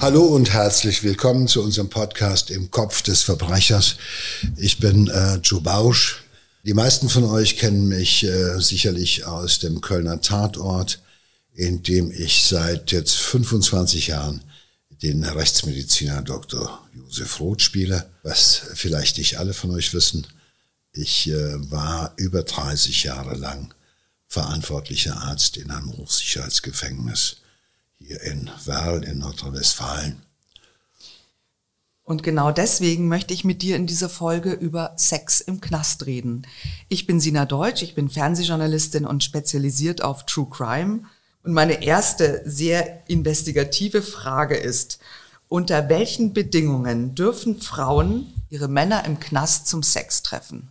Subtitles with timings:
[0.00, 3.96] Hallo und herzlich willkommen zu unserem Podcast im Kopf des Verbrechers.
[4.56, 6.22] Ich bin äh, Joe Bausch.
[6.62, 11.02] Die meisten von euch kennen mich äh, sicherlich aus dem Kölner Tatort,
[11.52, 14.40] in dem ich seit jetzt 25 Jahren
[15.02, 16.80] den Rechtsmediziner Dr.
[16.94, 18.08] Josef Roth spiele.
[18.22, 20.28] Was vielleicht nicht alle von euch wissen,
[20.92, 23.74] ich äh, war über 30 Jahre lang
[24.28, 27.38] verantwortlicher Arzt in einem Hochsicherheitsgefängnis
[27.98, 30.22] hier in Werl in Nordrhein-Westfalen.
[32.04, 36.46] Und genau deswegen möchte ich mit dir in dieser Folge über Sex im Knast reden.
[36.88, 41.00] Ich bin Sina Deutsch, ich bin Fernsehjournalistin und spezialisiert auf True Crime.
[41.42, 45.00] Und meine erste sehr investigative Frage ist,
[45.48, 50.70] unter welchen Bedingungen dürfen Frauen ihre Männer im Knast zum Sex treffen?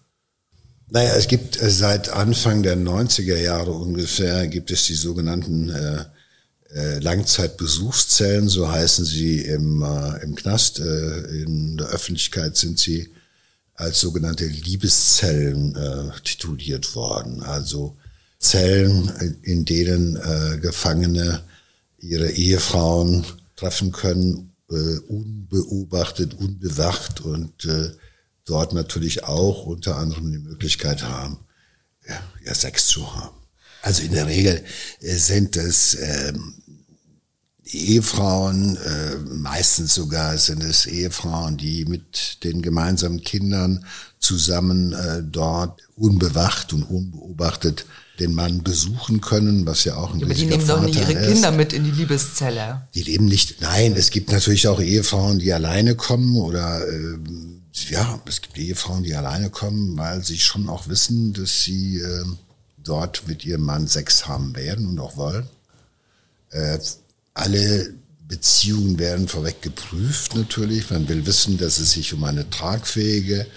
[0.90, 6.02] Naja, es gibt äh, seit Anfang der 90er Jahre ungefähr, gibt es die sogenannten äh,
[6.02, 6.06] äh,
[7.00, 10.80] Langzeitbesuchszellen, so heißen sie im, äh, im Knast.
[10.80, 13.10] Äh, in der Öffentlichkeit sind sie
[13.74, 17.44] als sogenannte Liebeszellen äh, tituliert worden.
[17.44, 17.96] Also
[18.40, 21.44] Zellen, in denen äh, Gefangene
[22.00, 27.92] ihre Ehefrauen treffen können, äh, unbeobachtet, unbewacht und äh,
[28.46, 31.40] dort natürlich auch unter anderem die Möglichkeit haben,
[32.08, 33.47] ja, ja Sex zu haben.
[33.88, 34.62] Also in der Regel
[35.00, 36.56] äh, sind es ähm,
[37.64, 43.86] Ehefrauen, äh, meistens sogar sind es Ehefrauen, die mit den gemeinsamen Kindern
[44.20, 47.86] zusammen äh, dort unbewacht und unbeobachtet
[48.20, 51.32] den Mann besuchen können, was ja auch ein Aber die nehmen doch nicht ihre ist.
[51.32, 52.90] Kinder mit in die Liebeszelle.
[52.94, 57.18] Die leben nicht, nein, es gibt natürlich auch Ehefrauen, die alleine kommen oder äh,
[57.90, 62.26] ja, es gibt Ehefrauen, die alleine kommen, weil sie schon auch wissen, dass sie äh,
[62.88, 65.48] dort mit ihrem Mann Sex haben werden und auch wollen.
[66.52, 66.80] Äh,
[67.34, 67.94] alle
[68.28, 70.90] Beziehungen werden vorweg geprüft natürlich.
[70.90, 73.48] Man will wissen, dass es sich um eine tragfähige,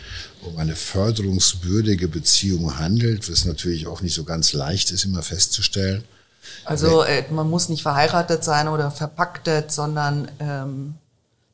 [0.42, 6.04] um eine förderungswürdige Beziehung handelt, was natürlich auch nicht so ganz leicht ist, immer festzustellen.
[6.64, 10.94] Also äh, man muss nicht verheiratet sein oder verpacktet, sondern ähm,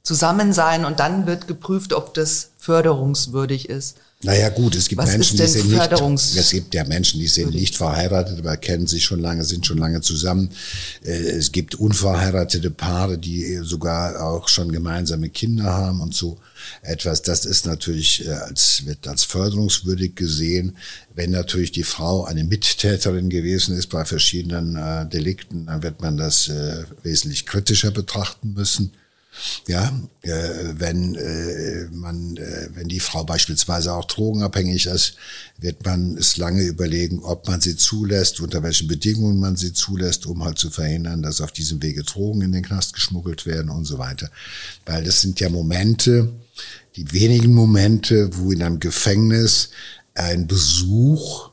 [0.02, 3.96] zusammen sein und dann wird geprüft, ob das förderungswürdig ist.
[4.26, 7.54] Naja gut, es gibt Was Menschen, die sind nicht, es gibt ja Menschen, die sind
[7.54, 10.50] nicht verheiratet, aber kennen sich schon lange, sind schon lange zusammen.
[11.04, 16.38] Äh, es gibt unverheiratete Paare, die sogar auch schon gemeinsame Kinder haben und so
[16.82, 17.22] etwas.
[17.22, 20.76] Das ist natürlich äh, als, wird als förderungswürdig gesehen.
[21.14, 26.16] Wenn natürlich die Frau eine Mittäterin gewesen ist bei verschiedenen äh, Delikten, dann wird man
[26.16, 26.50] das
[27.04, 28.92] wesentlich kritischer betrachten müssen.
[29.66, 29.92] Ja,
[30.22, 30.30] äh,
[30.78, 35.16] wenn äh, man, äh, wenn die Frau beispielsweise auch drogenabhängig ist,
[35.58, 40.26] wird man es lange überlegen, ob man sie zulässt, unter welchen Bedingungen man sie zulässt,
[40.26, 43.84] um halt zu verhindern, dass auf diesem Wege Drogen in den Knast geschmuggelt werden und
[43.84, 44.30] so weiter.
[44.84, 46.32] Weil das sind ja Momente,
[46.96, 49.70] die wenigen Momente, wo in einem Gefängnis
[50.14, 51.50] ein Besuch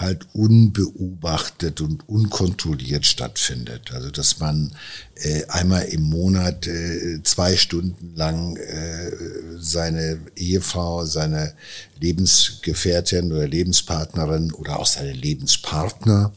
[0.00, 3.92] halt unbeobachtet und unkontrolliert stattfindet.
[3.92, 4.72] Also dass man
[5.16, 9.10] äh, einmal im Monat äh, zwei Stunden lang äh,
[9.58, 11.52] seine Ehefrau, seine
[12.00, 16.32] Lebensgefährtin oder Lebenspartnerin oder auch seine Lebenspartner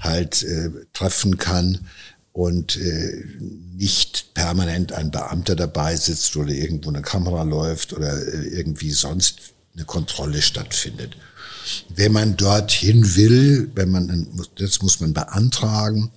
[0.00, 1.86] halt äh, treffen kann
[2.32, 3.24] und äh,
[3.76, 9.54] nicht permanent ein Beamter dabei sitzt oder irgendwo eine Kamera läuft oder äh, irgendwie sonst
[9.74, 11.16] eine Kontrolle stattfindet.
[11.94, 16.10] Wenn man dorthin will, wenn man, das muss man beantragen.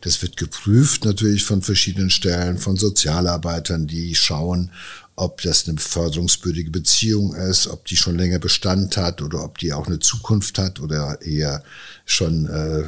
[0.00, 4.70] Das wird geprüft natürlich von verschiedenen Stellen, von Sozialarbeitern, die schauen,
[5.16, 9.72] ob das eine förderungswürdige Beziehung ist, ob die schon länger Bestand hat oder ob die
[9.72, 11.62] auch eine Zukunft hat oder eher
[12.06, 12.84] schon äh,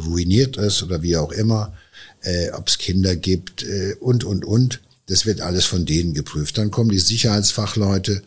[0.00, 1.72] ruiniert ist oder wie auch immer,
[2.22, 4.80] äh, ob es Kinder gibt äh, und, und, und.
[5.08, 6.58] Das wird alles von denen geprüft.
[6.58, 8.22] Dann kommen die Sicherheitsfachleute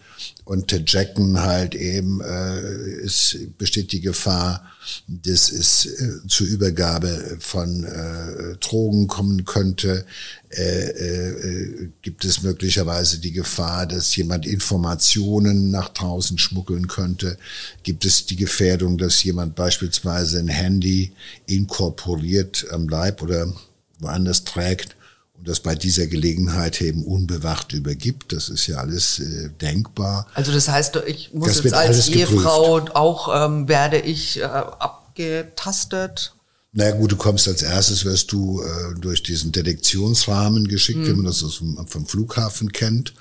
[0.46, 2.58] und checken halt eben, äh,
[3.04, 4.64] es besteht die Gefahr,
[5.08, 10.06] dass es äh, zur Übergabe von äh, Drogen kommen könnte.
[10.52, 17.38] Äh, äh, gibt es möglicherweise die Gefahr, dass jemand Informationen nach draußen schmuggeln könnte?
[17.84, 21.12] Gibt es die Gefährdung, dass jemand beispielsweise ein Handy
[21.46, 23.54] inkorporiert am Leib oder
[24.00, 24.96] woanders trägt?
[25.40, 28.34] Und das bei dieser Gelegenheit eben unbewacht übergibt.
[28.34, 30.28] Das ist ja alles äh, denkbar.
[30.34, 32.96] Also das heißt, ich muss das jetzt als Ehefrau geprüft.
[32.96, 36.34] auch ähm, werde ich äh, abgetastet
[36.72, 41.08] naja gut, du kommst als erstes, wirst du äh, durch diesen Detektionsrahmen geschickt, mhm.
[41.08, 43.14] wie man das vom, vom Flughafen kennt.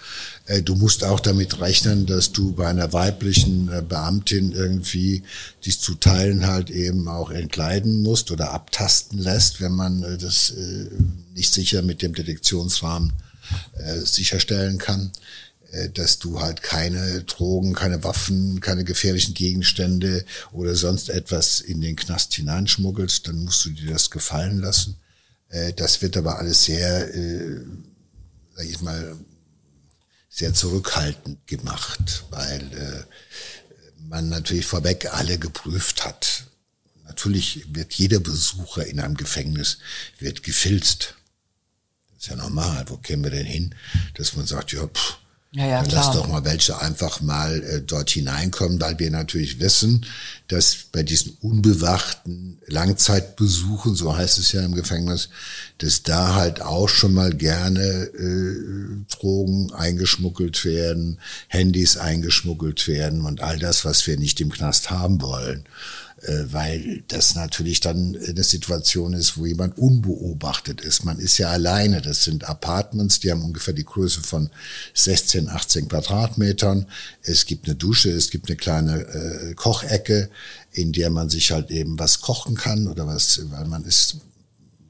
[0.44, 5.22] Äh, du musst auch damit rechnen, dass du bei einer weiblichen äh, Beamtin irgendwie
[5.64, 10.50] dies zu Teilen halt eben auch entkleiden musst oder abtasten lässt, wenn man äh, das
[10.50, 10.86] äh,
[11.34, 13.14] nicht sicher mit dem Detektionsrahmen
[13.78, 15.10] äh, sicherstellen kann,
[15.92, 21.94] dass du halt keine Drogen, keine Waffen, keine gefährlichen Gegenstände oder sonst etwas in den
[21.94, 24.96] Knast hineinschmuggelst, dann musst du dir das gefallen lassen.
[25.50, 27.60] Äh, das wird aber alles sehr, äh,
[28.56, 29.16] sag ich mal,
[30.30, 33.06] sehr zurückhaltend gemacht, weil
[34.08, 36.44] man natürlich vorweg alle geprüft hat.
[37.04, 39.78] Natürlich wird jeder Besucher in einem Gefängnis
[40.18, 41.14] wird gefilzt.
[42.10, 42.84] Das ist ja normal.
[42.88, 43.74] Wo kämen wir denn hin,
[44.14, 45.18] dass man sagt, ja, pff,
[45.52, 49.58] ja, ja, Dann lass doch mal welche einfach mal äh, dort hineinkommen, weil wir natürlich
[49.60, 50.04] wissen,
[50.48, 55.30] dass bei diesen unbewachten Langzeitbesuchen, so heißt es ja im Gefängnis,
[55.78, 61.18] dass da halt auch schon mal gerne äh, Drogen eingeschmuggelt werden,
[61.48, 65.64] Handys eingeschmuggelt werden und all das, was wir nicht im Knast haben wollen.
[66.22, 71.04] Äh, weil das natürlich dann eine Situation ist, wo jemand unbeobachtet ist.
[71.04, 72.02] Man ist ja alleine.
[72.02, 74.50] Das sind Apartments, die haben ungefähr die Größe von
[74.94, 76.86] 16, 18 Quadratmetern.
[77.22, 80.28] Es gibt eine Dusche, es gibt eine kleine äh, Kochecke,
[80.72, 84.16] in der man sich halt eben was kochen kann oder was, weil man ist,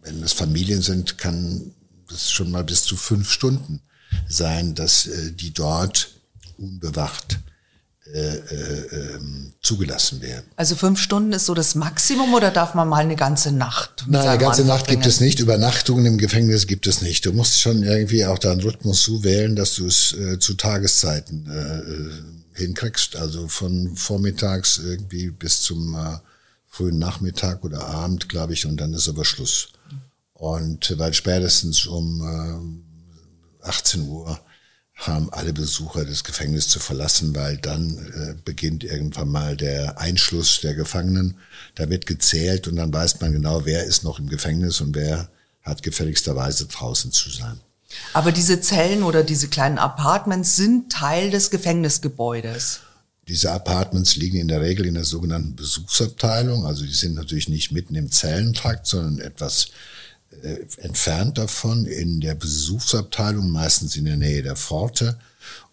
[0.02, 1.72] wenn es Familien sind, kann
[2.08, 3.82] das schon mal bis zu fünf Stunden
[4.28, 6.08] sein, dass äh, die dort
[6.56, 7.38] unbewacht
[9.60, 10.46] zugelassen werden.
[10.56, 14.04] Also fünf Stunden ist so das Maximum oder darf man mal eine ganze Nacht?
[14.06, 15.40] Nein, eine ganze Nacht gibt es nicht.
[15.40, 17.26] Übernachtungen im Gefängnis gibt es nicht.
[17.26, 21.46] Du musst schon irgendwie auch deinen Rhythmus so wählen, dass du es äh, zu Tageszeiten
[21.50, 23.16] äh, äh, hinkriegst.
[23.16, 26.18] Also von vormittags irgendwie bis zum äh,
[26.66, 29.68] frühen Nachmittag oder Abend, glaube ich, und dann ist aber Schluss.
[30.32, 32.82] Und weil spätestens um
[33.62, 34.40] äh, 18 Uhr
[34.98, 40.60] haben alle Besucher das Gefängnis zu verlassen, weil dann äh, beginnt irgendwann mal der Einschluss
[40.60, 41.36] der Gefangenen.
[41.76, 45.28] Da wird gezählt und dann weiß man genau, wer ist noch im Gefängnis und wer
[45.62, 47.60] hat gefälligsterweise draußen zu sein.
[48.12, 52.80] Aber diese Zellen oder diese kleinen Apartments sind Teil des Gefängnisgebäudes.
[53.28, 56.66] Diese Apartments liegen in der Regel in der sogenannten Besuchsabteilung.
[56.66, 59.68] Also die sind natürlich nicht mitten im Zellentrakt, sondern etwas
[60.78, 65.18] entfernt davon in der Besuchsabteilung, meistens in der Nähe der Pforte.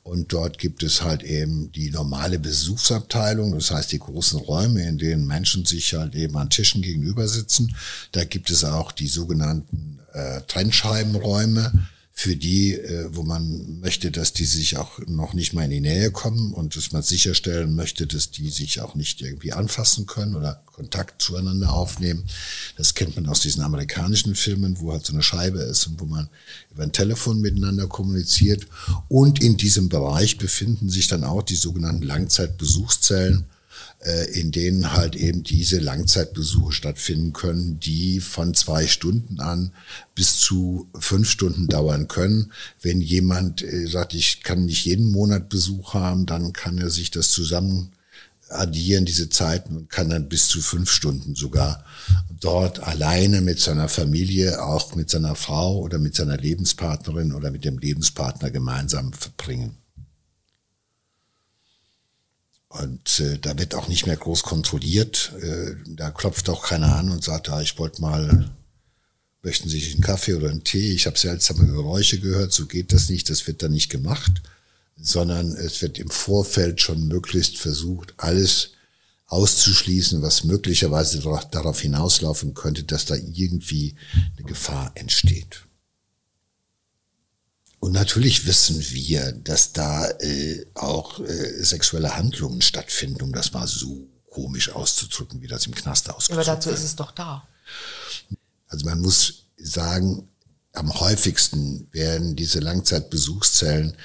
[0.04, 5.00] Und dort gibt es halt eben die normale Besuchsabteilung, das heißt die großen Räume, in
[5.00, 7.76] denen Menschen sich halt eben an Tischen gegenüber sitzen.
[8.12, 14.32] Da gibt es auch die sogenannten äh, Trennscheibenräume, für die, äh, wo man möchte, dass
[14.32, 18.08] die sich auch noch nicht mal in die Nähe kommen und dass man sicherstellen möchte,
[18.08, 22.24] dass die sich auch nicht irgendwie anfassen können oder Kontakt zueinander aufnehmen.
[22.78, 26.06] Das kennt man aus diesen amerikanischen Filmen, wo halt so eine Scheibe ist und wo
[26.06, 26.30] man
[26.72, 28.66] über ein Telefon miteinander kommuniziert.
[29.10, 33.46] Und in diesem Bereich befinden sich dann auch die sogenannten Langzeitbesuchszellen
[34.34, 39.72] in denen halt eben diese Langzeitbesuche stattfinden können, die von zwei Stunden an
[40.13, 42.52] bis zu fünf Stunden dauern können.
[42.81, 47.10] Wenn jemand äh, sagt, ich kann nicht jeden Monat Besuch haben, dann kann er sich
[47.10, 47.92] das zusammen
[48.50, 51.84] addieren, diese Zeiten, und kann dann bis zu fünf Stunden sogar
[52.40, 57.66] dort alleine mit seiner Familie, auch mit seiner Frau oder mit seiner Lebenspartnerin oder mit
[57.66, 59.78] dem Lebenspartner gemeinsam verbringen.
[62.81, 65.33] Und äh, da wird auch nicht mehr groß kontrolliert.
[65.42, 68.52] Äh, da klopft auch keiner an und sagt, ah, ich wollte mal,
[69.44, 70.94] möchten Sie einen Kaffee oder einen Tee?
[70.94, 74.42] Ich habe seltsame Geräusche gehört, so geht das nicht, das wird da nicht gemacht,
[74.97, 78.71] sondern es wird im Vorfeld schon möglichst versucht, alles
[79.28, 83.95] auszuschließen, was möglicherweise darauf hinauslaufen könnte, dass da irgendwie
[84.38, 85.64] eine Gefahr entsteht.
[87.80, 93.68] Und natürlich wissen wir, dass da äh, auch äh, sexuelle Handlungen stattfinden, um das mal
[93.68, 96.36] so komisch auszudrücken, wie das im Knast ausgeht.
[96.36, 97.48] Aber dazu ist es doch da.
[98.68, 100.28] Also man muss sagen,
[100.74, 103.96] am häufigsten werden diese Langzeitbesuchszellen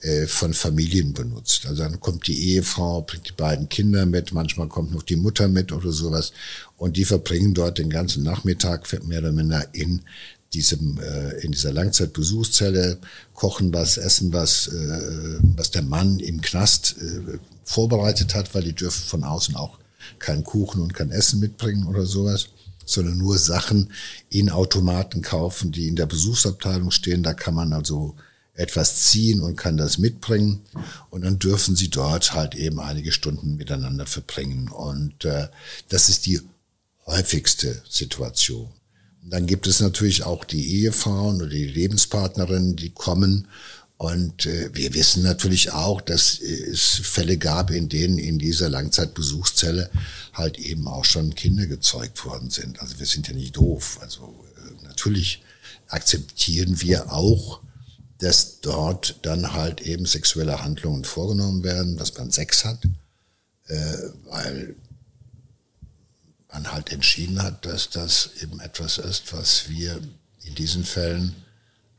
[0.00, 1.66] äh, von Familien benutzt.
[1.66, 5.48] Also dann kommt die Ehefrau, bringt die beiden Kinder mit, manchmal kommt noch die Mutter
[5.48, 6.32] mit oder sowas.
[6.76, 10.02] Und die verbringen dort den ganzen Nachmittag mehr oder minder in
[10.56, 12.98] diesem, äh, in dieser Langzeitbesuchszelle
[13.34, 18.72] kochen was, essen was, äh, was der Mann im Knast äh, vorbereitet hat, weil die
[18.72, 19.78] dürfen von außen auch
[20.18, 22.48] keinen Kuchen und kein Essen mitbringen oder sowas,
[22.86, 23.90] sondern nur Sachen
[24.30, 27.22] in Automaten kaufen, die in der Besuchsabteilung stehen.
[27.22, 28.14] Da kann man also
[28.54, 30.62] etwas ziehen und kann das mitbringen.
[31.10, 34.68] Und dann dürfen sie dort halt eben einige Stunden miteinander verbringen.
[34.68, 35.48] Und äh,
[35.88, 36.40] das ist die
[37.04, 38.68] häufigste Situation.
[39.28, 43.48] Dann gibt es natürlich auch die Ehefrauen oder die Lebenspartnerinnen, die kommen.
[43.98, 49.90] Und äh, wir wissen natürlich auch, dass es Fälle gab, in denen in dieser Langzeitbesuchszelle
[50.32, 52.80] halt eben auch schon Kinder gezeugt worden sind.
[52.80, 53.98] Also wir sind ja nicht doof.
[54.02, 55.42] Also äh, natürlich
[55.88, 57.60] akzeptieren wir auch
[58.18, 62.84] dass dort dann halt eben sexuelle Handlungen vorgenommen werden, dass man Sex hat,
[63.66, 64.74] äh, weil
[66.76, 70.00] halt entschieden hat, dass das eben etwas ist, was wir
[70.44, 71.34] in diesen Fällen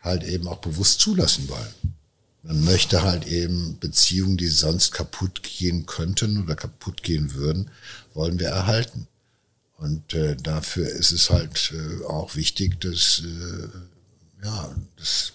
[0.01, 1.95] halt eben auch bewusst zulassen wollen.
[2.43, 7.71] Man möchte halt eben Beziehungen, die sonst kaputt gehen könnten oder kaputt gehen würden,
[8.13, 9.07] wollen wir erhalten.
[9.77, 13.67] Und äh, dafür ist es halt äh, auch wichtig, dass, äh,
[14.45, 15.33] ja, das,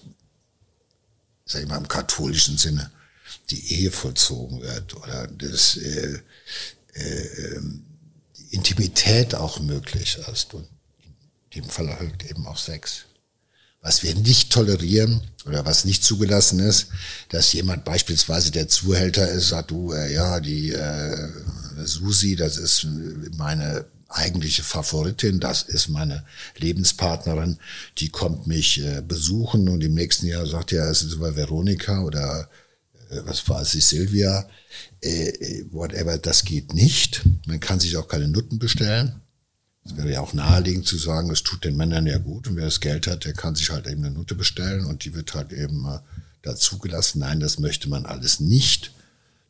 [1.44, 2.90] sag ich mal, im katholischen Sinne
[3.50, 6.18] die Ehe vollzogen wird oder dass äh,
[6.94, 7.91] äh, die
[8.52, 10.68] Intimität auch möglich ist und
[11.50, 13.06] in dem Fall erhöht eben auch Sex.
[13.80, 16.88] Was wir nicht tolerieren oder was nicht zugelassen ist,
[17.30, 21.28] dass jemand beispielsweise der Zuhälter ist, sagt du, äh, ja, die äh,
[21.84, 22.86] Susi, das ist
[23.36, 26.24] meine eigentliche Favoritin, das ist meine
[26.58, 27.58] Lebenspartnerin,
[27.98, 32.02] die kommt mich äh, besuchen und im nächsten Jahr sagt ja, es ist über Veronika
[32.02, 32.48] oder
[33.10, 34.46] äh, was war es, Silvia,
[35.02, 37.22] äh, äh, whatever, das geht nicht.
[37.46, 39.20] Man kann sich auch keine Nutten bestellen.
[39.84, 42.66] Es wäre ja auch naheliegend zu sagen, es tut den Männern ja gut und wer
[42.66, 45.52] das Geld hat, der kann sich halt eben eine Nutte bestellen und die wird halt
[45.52, 45.98] eben äh,
[46.42, 47.20] dazugelassen.
[47.20, 48.92] Nein, das möchte man alles nicht.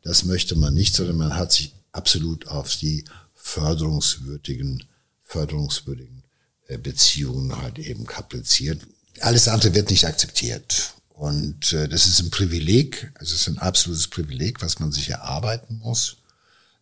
[0.03, 3.05] Das möchte man nicht, sondern man hat sich absolut auf die
[3.35, 4.85] förderungswürdigen,
[5.23, 6.23] förderungswürdigen
[6.69, 8.81] äh, Beziehungen halt eben kapriziert.
[9.21, 10.95] Alles andere wird nicht akzeptiert.
[11.23, 15.79] Und äh, das ist ein Privileg, es ist ein absolutes Privileg, was man sich erarbeiten
[15.79, 16.17] muss.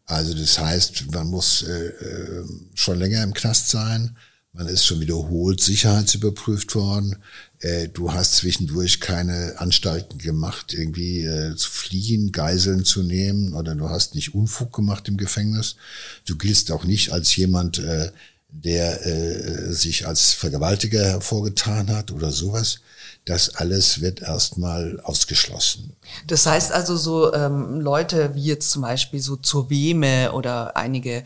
[0.06, 4.16] Also das heißt, man muss äh, äh schon länger im Knast sein,
[4.54, 7.16] man ist schon wiederholt sicherheitsüberprüft worden.
[7.58, 13.74] Äh, du hast zwischendurch keine Anstalten gemacht, irgendwie äh, zu fliehen, Geiseln zu nehmen oder
[13.74, 15.76] du hast nicht Unfug gemacht im Gefängnis.
[16.24, 18.10] Du giltst auch nicht als jemand, äh,
[18.48, 22.80] der äh, sich als Vergewaltiger hervorgetan hat oder sowas.
[23.30, 25.92] Das alles wird erstmal ausgeschlossen.
[26.26, 31.22] Das heißt also so ähm, Leute wie jetzt zum Beispiel so zur Weme oder einige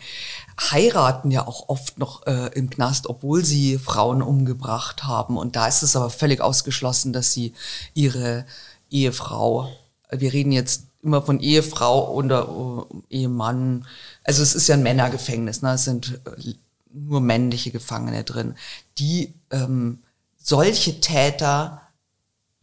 [0.61, 5.39] heiraten ja auch oft noch äh, im Knast, obwohl sie Frauen umgebracht haben.
[5.39, 7.55] Und da ist es aber völlig ausgeschlossen, dass sie
[7.95, 8.45] ihre
[8.91, 9.71] Ehefrau,
[10.11, 13.87] wir reden jetzt immer von Ehefrau oder äh, Ehemann,
[14.25, 15.73] also es ist ja ein Männergefängnis, ne?
[15.73, 16.53] es sind äh,
[16.93, 18.57] nur männliche Gefangene drin,
[18.99, 20.01] die ähm,
[20.37, 21.81] solche Täter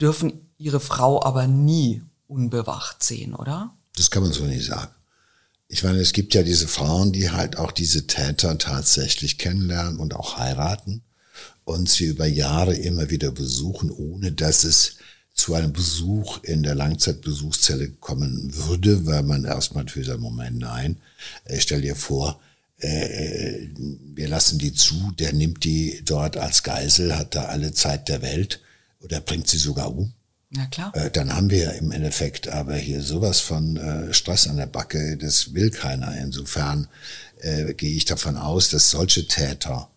[0.01, 3.75] dürfen ihre Frau aber nie unbewacht sehen, oder?
[3.95, 4.91] Das kann man so nicht sagen.
[5.67, 10.13] Ich meine, es gibt ja diese Frauen, die halt auch diese Täter tatsächlich kennenlernen und
[10.13, 11.03] auch heiraten
[11.63, 14.95] und sie über Jahre immer wieder besuchen, ohne dass es
[15.33, 20.97] zu einem Besuch in der Langzeitbesuchszelle kommen würde, weil man erstmal für den Moment, nein,
[21.45, 22.41] ich äh, stell dir vor,
[22.77, 23.67] äh,
[24.13, 28.21] wir lassen die zu, der nimmt die dort als Geisel, hat da alle Zeit der
[28.21, 28.59] Welt
[29.03, 30.13] oder bringt sie sogar um.
[30.53, 30.95] Ja, klar.
[30.95, 35.17] Äh, dann haben wir im Endeffekt aber hier sowas von äh, Stress an der Backe,
[35.17, 36.15] das will keiner.
[36.17, 36.89] Insofern
[37.39, 39.89] äh, gehe ich davon aus, dass solche Täter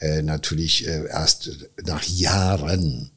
[0.00, 1.50] äh, natürlich äh, erst
[1.84, 3.10] nach Jahren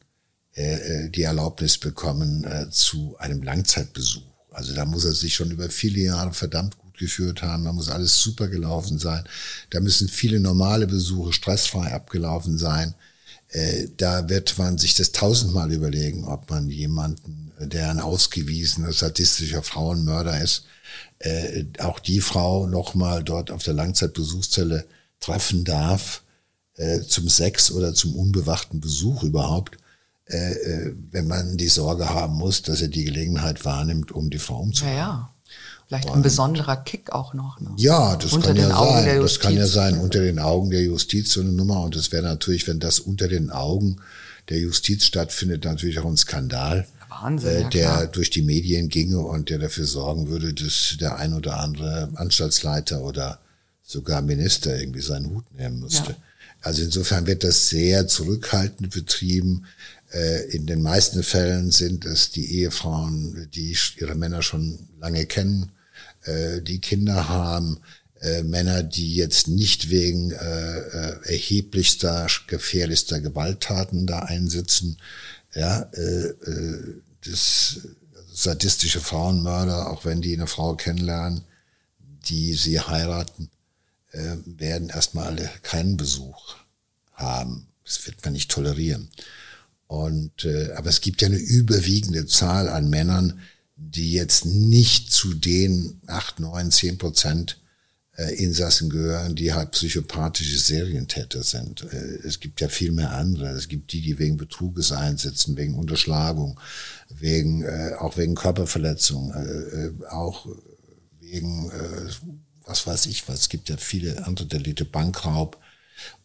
[0.56, 4.22] äh, äh die Erlaubnis bekommen äh, zu einem Langzeitbesuch.
[4.52, 7.90] Also da muss er sich schon über viele Jahre verdammt gut geführt haben, da muss
[7.90, 9.24] alles super gelaufen sein,
[9.70, 12.94] da müssen viele normale Besuche stressfrei abgelaufen sein.
[13.50, 19.64] Äh, da wird man sich das tausendmal überlegen, ob man jemanden, der ein ausgewiesener sadistischer
[19.64, 20.66] Frauenmörder ist,
[21.20, 24.86] äh, auch die Frau nochmal dort auf der Langzeitbesuchszelle
[25.20, 26.24] treffen darf,
[26.76, 29.78] äh, zum Sex oder zum unbewachten Besuch überhaupt,
[30.26, 34.38] äh, äh wenn man die Sorge haben muss, dass er die Gelegenheit wahrnimmt, um die
[34.38, 34.98] Frau umzubringen.
[34.98, 35.34] Ja, ja.
[35.90, 37.60] Vielleicht ein besonderer Kick auch noch.
[37.60, 37.72] Ne?
[37.78, 39.22] Ja, das unter kann ja sein.
[39.22, 41.82] Das kann ja sein unter den Augen der Justiz so eine Nummer.
[41.82, 43.98] Und das wäre natürlich, wenn das unter den Augen
[44.50, 46.88] der Justiz stattfindet, natürlich auch ein Skandal.
[47.10, 51.18] Wahnsinn, äh, der ja, durch die Medien ginge und der dafür sorgen würde, dass der
[51.18, 53.40] ein oder andere Anstaltsleiter oder
[53.82, 56.12] sogar Minister irgendwie seinen Hut nehmen müsste.
[56.12, 56.18] Ja.
[56.62, 59.66] Also insofern wird das sehr zurückhaltend betrieben.
[60.12, 65.72] Äh, in den meisten Fällen sind es die Ehefrauen, die ihre Männer schon lange kennen
[66.30, 67.80] äh, die Kinder haben,
[68.22, 74.98] äh, Männer, die jetzt nicht wegen äh, erheblichster, gefährlichster Gewalttaten da einsitzen,
[75.56, 75.90] ja,
[77.26, 77.80] das
[78.32, 81.42] sadistische Frauenmörder, auch wenn die eine Frau kennenlernen,
[82.26, 83.50] die sie heiraten,
[84.12, 86.56] werden erstmal alle keinen Besuch
[87.14, 87.66] haben.
[87.84, 89.10] Das wird man nicht tolerieren.
[89.88, 90.46] Und
[90.76, 93.42] aber es gibt ja eine überwiegende Zahl an Männern,
[93.82, 97.62] die jetzt nicht zu den acht, neun, zehn Prozent
[98.18, 101.84] äh, Insassen gehören, die halt psychopathische Serientäter sind.
[101.92, 103.50] Äh, es gibt ja viel mehr andere.
[103.50, 106.60] Es gibt die, die wegen Betruges einsetzen, wegen Unterschlagung,
[107.10, 110.48] wegen äh, auch wegen Körperverletzung, äh, äh auch
[111.22, 112.10] wegen äh,
[112.66, 113.42] was weiß ich was.
[113.42, 115.58] Es gibt ja viele andere Delite, Bankraub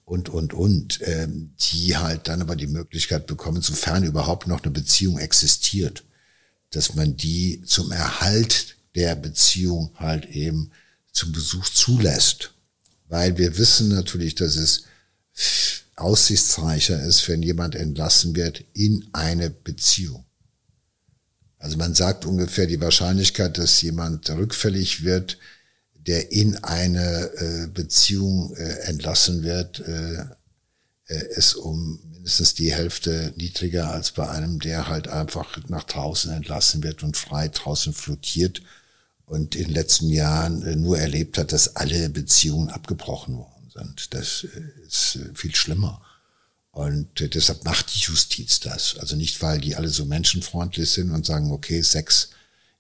[0.05, 4.73] und, und, und, ähm, die halt dann aber die Möglichkeit bekommen, sofern überhaupt noch eine
[4.73, 6.05] Beziehung existiert,
[6.75, 10.71] dass man die zum Erhalt der Beziehung halt eben
[11.13, 12.53] zum Besuch zulässt.
[13.09, 14.85] Weil wir wissen natürlich, dass es
[15.97, 20.25] aussichtsreicher ist, wenn jemand entlassen wird in eine Beziehung.
[21.59, 25.39] Also man sagt ungefähr die Wahrscheinlichkeit, dass jemand rückfällig wird,
[25.95, 30.27] der in eine äh, Beziehung äh, entlassen wird, äh,
[31.37, 36.83] ist um mindestens die Hälfte niedriger als bei einem, der halt einfach nach draußen entlassen
[36.83, 38.63] wird und frei draußen flottiert
[39.27, 44.15] und in den letzten Jahren äh, nur erlebt hat, dass alle Beziehungen abgebrochen worden sind.
[44.15, 46.01] Das äh, ist äh, viel schlimmer.
[46.71, 48.97] Und deshalb macht die Justiz das.
[48.99, 52.31] Also nicht, weil die alle so menschenfreundlich sind und sagen, okay, Sex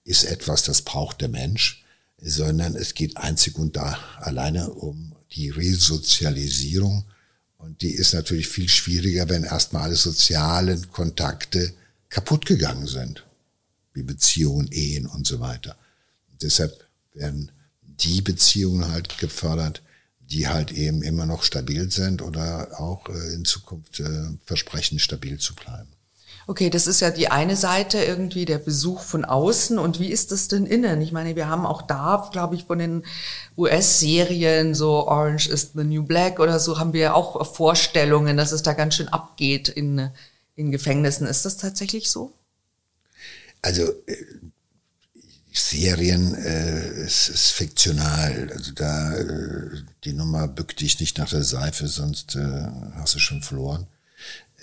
[0.05, 1.85] ist etwas, das braucht der Mensch,
[2.17, 7.05] sondern es geht einzig und da alleine um die Resozialisierung.
[7.65, 11.73] Und die ist natürlich viel schwieriger, wenn erstmal alle sozialen Kontakte
[12.11, 13.25] kaputt gegangen sind,
[13.95, 15.75] wie Beziehungen, Ehen und so weiter.
[16.31, 19.83] Und deshalb werden die Beziehungen halt gefördert,
[20.21, 25.39] die halt eben immer noch stabil sind oder auch äh, in Zukunft äh, versprechen, stabil
[25.39, 25.89] zu bleiben.
[26.47, 29.79] Okay, das ist ja die eine Seite irgendwie der Besuch von außen.
[29.79, 31.01] Und wie ist das denn innen?
[31.01, 33.05] Ich meine, wir haben auch da, glaube ich, von den
[33.57, 38.63] US-Serien, so Orange is the New Black oder so, haben wir auch Vorstellungen, dass es
[38.63, 40.11] da ganz schön abgeht in,
[40.55, 41.27] in Gefängnissen.
[41.27, 42.33] Ist das tatsächlich so?
[43.63, 44.17] Also, äh,
[45.57, 48.51] Serien äh, es ist fiktional.
[48.53, 53.21] Also da äh, die Nummer bück dich nicht nach der Seife, sonst äh, hast du
[53.21, 53.87] schon verloren.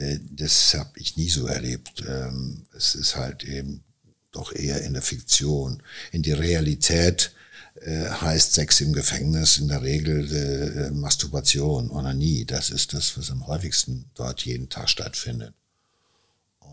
[0.01, 2.03] Äh, das habe ich nie so erlebt.
[2.07, 3.83] Ähm, es ist halt eben
[4.31, 5.83] doch eher in der Fiktion.
[6.11, 7.33] In die Realität
[7.81, 12.45] äh, heißt Sex im Gefängnis in der Regel äh, Masturbation oder nie.
[12.45, 15.53] Das ist das, was am häufigsten dort jeden Tag stattfindet.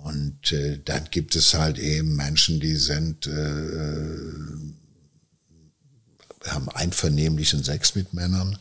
[0.05, 3.27] Und dann gibt es halt eben Menschen, die sind,
[6.47, 8.57] haben einvernehmlichen Sex mit Männern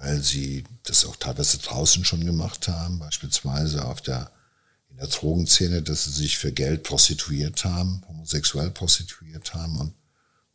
[0.00, 4.30] weil sie das auch teilweise draußen schon gemacht haben, beispielsweise auf der,
[4.90, 9.94] in der Drogenszene, dass sie sich für Geld prostituiert haben, homosexuell prostituiert haben und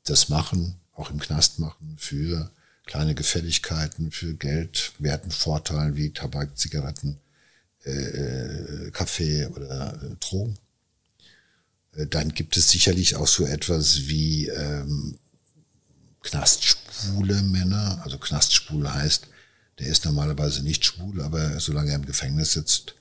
[0.05, 2.51] das machen, auch im Knast machen, für
[2.85, 7.19] kleine Gefälligkeiten, für Geld, werten Vorteile wie Tabak, Zigaretten,
[7.85, 10.57] äh, äh Kaffee oder äh, Drogen.
[11.95, 15.17] Äh, dann gibt es sicherlich auch so etwas wie ähm,
[16.21, 18.01] knastschwule Männer.
[18.03, 19.27] Also knastschwul heißt,
[19.79, 22.95] der ist normalerweise nicht schwul, aber solange er im Gefängnis sitzt,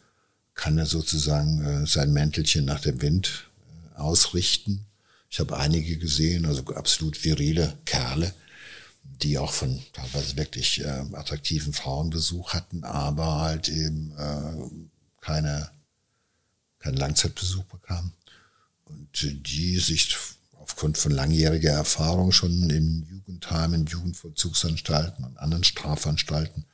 [0.55, 3.51] kann er sozusagen äh, sein Mäntelchen nach dem Wind
[3.95, 4.87] äh, ausrichten.
[5.31, 8.35] Ich habe einige gesehen, also absolut virile Kerle,
[9.03, 15.71] die auch von teilweise wirklich äh, attraktiven Frauen Besuch hatten, aber halt eben äh, keine,
[16.79, 18.13] keinen Langzeitbesuch bekamen.
[18.85, 20.17] Und die sich
[20.63, 26.65] aufgrund von langjähriger Erfahrung schon im Jugendheim, in Jugendvollzugsanstalten und anderen Strafanstalten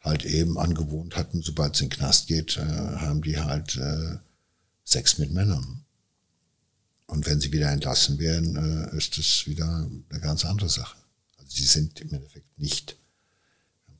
[0.00, 4.18] halt eben angewohnt hatten, sobald es in den Knast geht, äh, haben die halt äh,
[4.84, 5.84] Sex mit Männern.
[7.06, 10.96] Und wenn sie wieder entlassen werden, äh, ist das wieder eine ganz andere Sache.
[11.38, 12.96] Also sie sind im Endeffekt nicht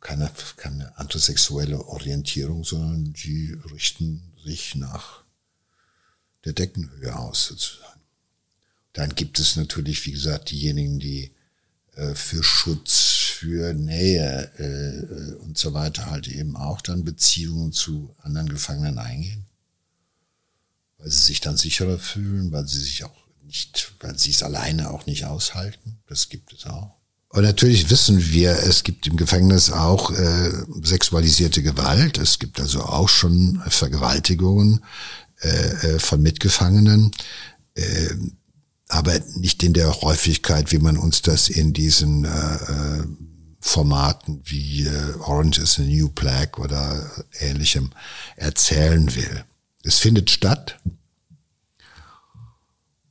[0.01, 5.24] keine, keine andere Orientierung, sondern sie richten sich nach
[6.44, 7.97] der Deckenhöhe aus sozusagen.
[8.92, 11.33] Dann gibt es natürlich, wie gesagt, diejenigen, die
[11.94, 18.14] äh, für Schutz, für Nähe äh, und so weiter halt eben auch dann Beziehungen zu
[18.18, 19.46] anderen Gefangenen eingehen.
[20.98, 24.90] Weil sie sich dann sicherer fühlen, weil sie sich auch nicht, weil sie es alleine
[24.90, 25.98] auch nicht aushalten.
[26.07, 26.98] Das gibt es auch.
[27.31, 30.51] Und natürlich wissen wir, es gibt im Gefängnis auch äh,
[30.83, 32.16] sexualisierte Gewalt.
[32.18, 34.85] Es gibt also auch schon Vergewaltigungen
[35.42, 37.11] äh, äh von Mitgefangenen.
[37.74, 38.14] Äh,
[38.88, 43.05] aber nicht in der Häufigkeit, wie man uns das in diesen äh, äh,
[43.61, 47.90] Formaten wie äh, Orange is the New Black oder ähnlichem
[48.37, 49.44] erzählen will.
[49.83, 50.79] Es findet statt,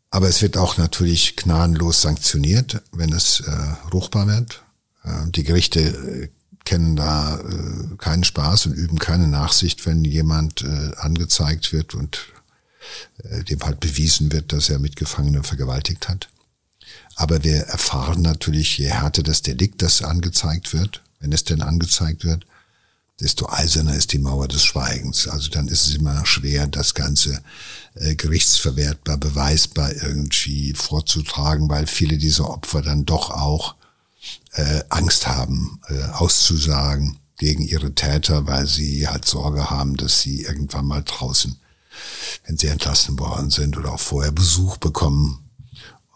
[0.10, 3.52] aber es wird auch natürlich gnadenlos sanktioniert, wenn es äh,
[3.94, 4.64] ruchbar wird.
[5.04, 6.30] Äh, die Gerichte äh,
[6.64, 12.20] kennen da äh, keinen Spaß und üben keine Nachsicht, wenn jemand äh, angezeigt wird und
[13.50, 16.30] dem halt bewiesen wird, dass er Mitgefangene vergewaltigt hat.
[17.16, 22.24] Aber wir erfahren natürlich, je härter das Delikt, das angezeigt wird, wenn es denn angezeigt
[22.24, 22.46] wird,
[23.20, 25.28] desto eiserner ist die Mauer des Schweigens.
[25.28, 27.42] Also dann ist es immer schwer, das Ganze
[27.96, 33.76] äh, gerichtsverwertbar, beweisbar irgendwie vorzutragen, weil viele dieser Opfer dann doch auch
[34.54, 40.44] äh, Angst haben, äh, auszusagen gegen ihre Täter, weil sie halt Sorge haben, dass sie
[40.44, 41.56] irgendwann mal draußen,
[42.46, 45.48] wenn sie entlassen worden sind oder auch vorher Besuch bekommen,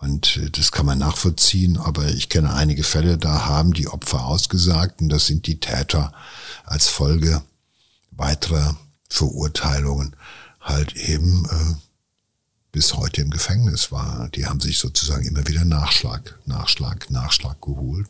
[0.02, 4.26] und äh, das kann man nachvollziehen, aber ich kenne einige Fälle, da haben die Opfer
[4.26, 6.12] ausgesagt und das sind die Täter
[6.66, 7.42] als Folge
[8.12, 8.78] weiterer
[9.10, 10.16] Verurteilungen
[10.60, 11.76] halt eben äh,
[12.72, 14.30] bis heute im Gefängnis war.
[14.30, 18.08] Die haben sich sozusagen immer wieder Nachschlag, Nachschlag, Nachschlag geholt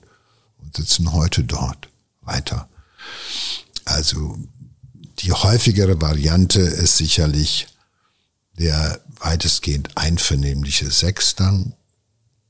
[0.60, 1.90] und sitzen heute dort
[2.22, 2.70] weiter.
[3.86, 4.38] Also
[5.20, 7.68] die häufigere Variante ist sicherlich
[8.58, 11.74] der weitestgehend einvernehmliche Sex dann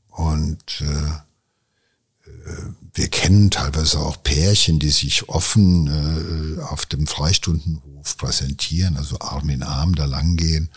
[0.09, 8.17] und äh, äh, wir kennen teilweise auch Pärchen, die sich offen äh, auf dem Freistundenhof
[8.17, 10.69] präsentieren, also Arm in Arm da langgehen.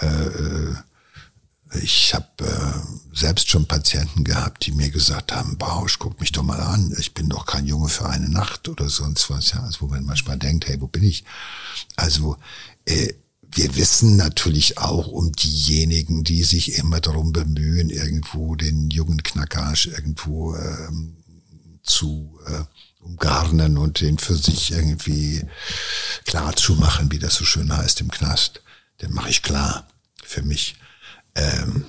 [0.00, 0.74] Äh, äh
[1.82, 6.42] ich habe äh, selbst schon Patienten gehabt, die mir gesagt haben, Bausch, guck mich doch
[6.42, 9.82] mal an, ich bin doch kein Junge für eine Nacht oder sonst was, ja, also
[9.82, 11.24] wo man manchmal denkt, hey, wo bin ich?
[11.96, 12.36] Also
[12.84, 13.12] äh,
[13.56, 19.86] wir wissen natürlich auch um diejenigen, die sich immer darum bemühen, irgendwo den jungen Knackarsch
[19.86, 21.16] irgendwo ähm,
[21.82, 22.64] zu äh,
[23.04, 25.44] umgarnen und den für sich irgendwie
[26.24, 28.62] klar zu machen, wie das so schön heißt im Knast.
[29.02, 29.86] Den mache ich klar
[30.24, 30.76] für mich.
[31.34, 31.84] Ähm,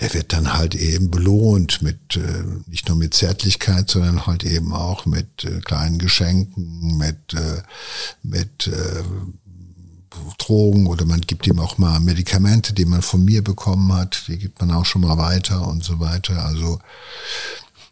[0.00, 4.72] der wird dann halt eben belohnt mit äh, nicht nur mit Zärtlichkeit, sondern halt eben
[4.72, 7.62] auch mit äh, kleinen Geschenken, mit äh,
[8.22, 9.02] mit äh,
[10.38, 14.38] Drogen oder man gibt ihm auch mal Medikamente, die man von mir bekommen hat, die
[14.38, 16.44] gibt man auch schon mal weiter und so weiter.
[16.44, 16.80] Also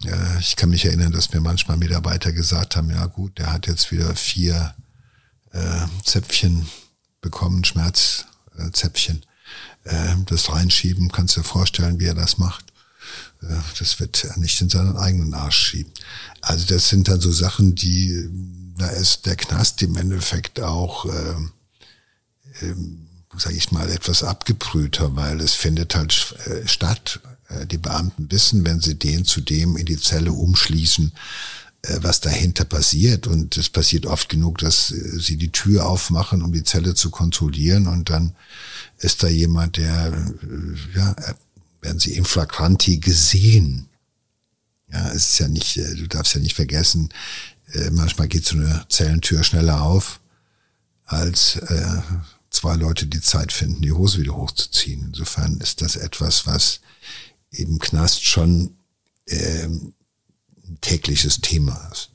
[0.05, 3.67] äh, ich kann mich erinnern, dass mir manchmal Mitarbeiter gesagt haben, ja gut, der hat
[3.67, 4.75] jetzt wieder vier
[5.53, 6.67] äh, Zäpfchen
[7.21, 9.25] bekommen, Schmerzzäpfchen.
[9.85, 12.65] Äh, das reinschieben, kannst du dir vorstellen, wie er das macht.
[13.43, 15.93] Äh, das wird er nicht in seinen eigenen Arsch schieben.
[16.41, 18.29] Also das sind dann so Sachen, die,
[18.77, 21.37] da ist der Knast im Endeffekt auch äh,
[22.63, 27.21] ähm, sage ich mal, etwas abgebrühter, weil es findet halt äh, statt.
[27.49, 31.13] Äh, die Beamten wissen, wenn sie den zu dem in die Zelle umschließen,
[32.03, 33.27] was dahinter passiert.
[33.27, 37.87] Und es passiert oft genug, dass sie die Tür aufmachen, um die Zelle zu kontrollieren.
[37.87, 38.35] Und dann
[39.01, 41.17] ist da jemand, der, äh, ja,
[41.81, 43.89] werden sie in flagranti gesehen.
[44.93, 47.11] Ja, es ist ja nicht, du darfst ja nicht vergessen,
[47.93, 50.21] manchmal geht so eine Zellentür schneller auf
[51.11, 52.03] als äh,
[52.51, 55.07] zwei Leute die Zeit finden, die Hose wieder hochzuziehen.
[55.07, 56.81] Insofern ist das etwas, was
[57.51, 58.77] im Knast schon
[59.27, 59.95] ähm,
[60.81, 62.11] tägliches Thema ist.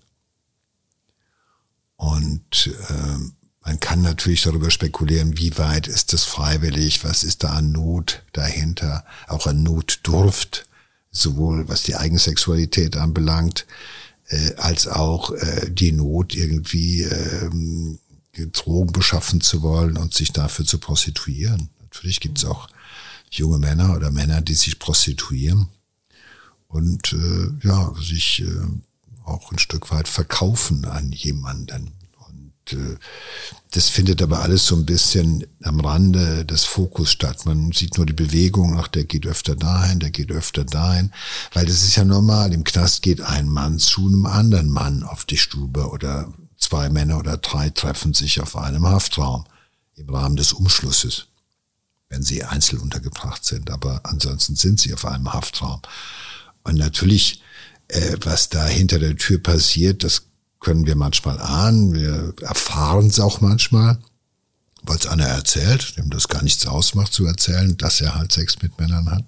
[1.98, 3.35] Und ähm,
[3.66, 8.22] man kann natürlich darüber spekulieren, wie weit ist das freiwillig, was ist da an Not
[8.32, 10.68] dahinter, auch an Notdurft,
[11.12, 13.66] sowohl was die Eigensexualität anbelangt,
[14.28, 17.98] äh, als auch äh, die Not irgendwie ähm,
[18.52, 21.70] Drogen beschaffen zu wollen und sich dafür zu prostituieren.
[21.82, 22.70] Natürlich gibt es auch
[23.32, 25.70] junge Männer oder Männer, die sich prostituieren
[26.68, 28.68] und äh, ja, sich äh,
[29.24, 31.96] auch ein Stück weit verkaufen an jemanden.
[32.74, 32.98] Äh,
[33.72, 37.46] das findet aber alles so ein bisschen am Rande des Fokus statt.
[37.46, 41.12] Man sieht nur die Bewegung, ach, der geht öfter dahin, der geht öfter dahin,
[41.54, 42.54] weil das ist ja normal.
[42.54, 47.20] Im Knast geht ein Mann zu einem anderen Mann auf die Stube oder Zwei Männer
[47.20, 49.46] oder drei treffen sich auf einem Haftraum
[49.96, 51.28] im Rahmen des Umschlusses,
[52.10, 53.70] wenn sie einzeln untergebracht sind.
[53.70, 55.82] Aber ansonsten sind sie auf einem Haftraum.
[56.64, 57.44] Und natürlich,
[57.90, 60.24] äh, was da hinter der Tür passiert, das
[60.66, 61.94] können wir manchmal ahnen.
[61.94, 64.00] Wir erfahren es auch manchmal,
[64.82, 68.64] weil es einer erzählt, dem das gar nichts ausmacht zu erzählen, dass er halt Sex
[68.64, 69.26] mit Männern hat.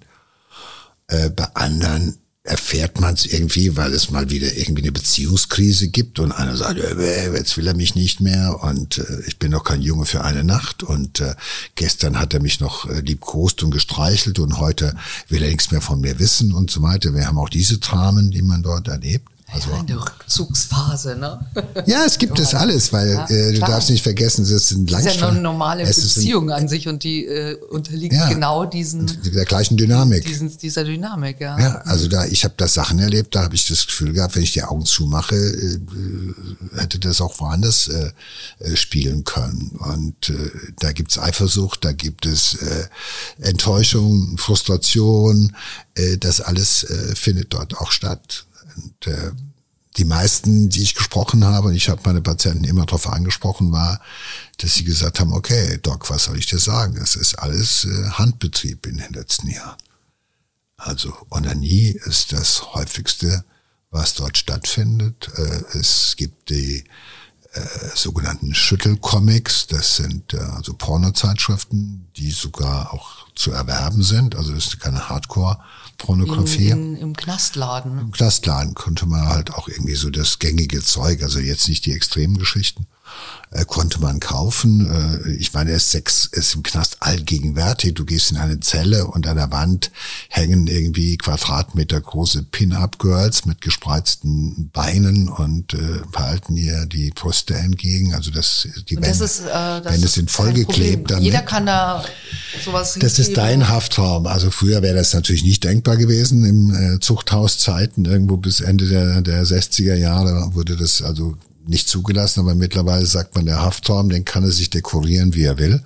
[1.06, 6.18] Äh, bei anderen erfährt man es irgendwie, weil es mal wieder irgendwie eine Beziehungskrise gibt
[6.18, 9.62] und einer sagt, äh, jetzt will er mich nicht mehr und äh, ich bin doch
[9.62, 11.36] kein Junge für eine Nacht und äh,
[11.76, 14.96] gestern hat er mich noch äh, liebkost und gestreichelt und heute
[15.28, 17.14] will er nichts mehr von mir wissen und so weiter.
[17.14, 19.28] Wir haben auch diese Dramen, die man dort erlebt.
[19.50, 21.40] Also ja, in der Abzugsphase, ne?
[21.86, 25.10] Ja, es gibt es alles, weil ja, äh, du darfst nicht vergessen, es sind Langstrahl.
[25.10, 29.06] Es ist ja eine normale Beziehung an sich und die äh, unterliegt ja, genau diesen
[29.22, 30.26] der gleichen Dynamik.
[30.26, 31.58] Diesen, dieser Dynamik, ja.
[31.58, 34.42] Ja, also da ich habe da Sachen erlebt, da habe ich das Gefühl gehabt, wenn
[34.42, 35.78] ich die Augen zumache, äh,
[36.78, 38.12] hätte das auch woanders äh,
[38.58, 39.78] äh spielen können.
[39.78, 42.88] Und äh, da gibt's Eifersucht, da gibt es äh,
[43.40, 45.56] Enttäuschung, Frustration,
[45.94, 48.44] äh, das alles äh, findet dort auch statt.
[48.76, 49.32] Und äh,
[49.96, 54.00] die meisten, die ich gesprochen habe, und ich habe meine Patienten immer darauf angesprochen, war,
[54.58, 56.96] dass sie gesagt haben, okay, Doc, was soll ich dir sagen?
[56.96, 59.76] Es ist alles äh, Handbetrieb in den letzten Jahren.
[60.76, 63.44] Also Onanie ist das häufigste,
[63.90, 65.30] was dort stattfindet.
[65.34, 66.84] Äh, es gibt die
[67.52, 67.60] äh,
[67.94, 74.36] sogenannten Schüttelcomics, das sind äh, also Pornozeitschriften, die sogar auch zu erwerben sind.
[74.36, 75.58] Also das ist keine Hardcore-
[75.98, 76.70] Pornografie.
[76.70, 77.98] In, in, Im Knastladen.
[77.98, 81.92] Im Knastladen konnte man halt auch irgendwie so das gängige Zeug, also jetzt nicht die
[81.92, 82.86] extremen Geschichten,
[83.50, 85.22] äh, konnte man kaufen.
[85.24, 87.94] Äh, ich meine, s Sex ist im Knast allgegenwärtig.
[87.94, 89.90] Du gehst in eine Zelle und an der Wand
[90.28, 95.78] hängen irgendwie Quadratmeter große Pin-Up-Girls mit gespreizten Beinen und äh,
[96.14, 98.14] halten ihr die Brüste entgegen.
[98.14, 101.10] Also das, die Wände, das ist, äh, das Wände sind vollgeklebt.
[101.18, 102.04] Jeder kann da
[102.64, 104.26] sowas Das ist dein Haftraum.
[104.26, 108.04] Also früher wäre das natürlich nicht denkbar gewesen im äh, Zuchthauszeiten.
[108.04, 111.34] Irgendwo bis Ende der, der 60er Jahre wurde das also
[111.68, 115.58] nicht zugelassen, aber mittlerweile sagt man, der Haftraum, den kann er sich dekorieren, wie er
[115.58, 115.82] will.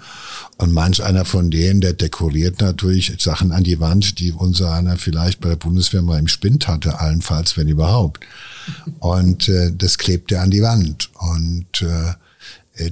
[0.58, 4.96] Und manch einer von denen, der dekoriert natürlich Sachen an die Wand, die unser einer
[4.96, 8.24] vielleicht bei der Bundeswehr mal im Spind hatte, allenfalls, wenn überhaupt.
[9.00, 11.10] Und äh, das klebt er an die Wand.
[11.14, 12.14] Und äh,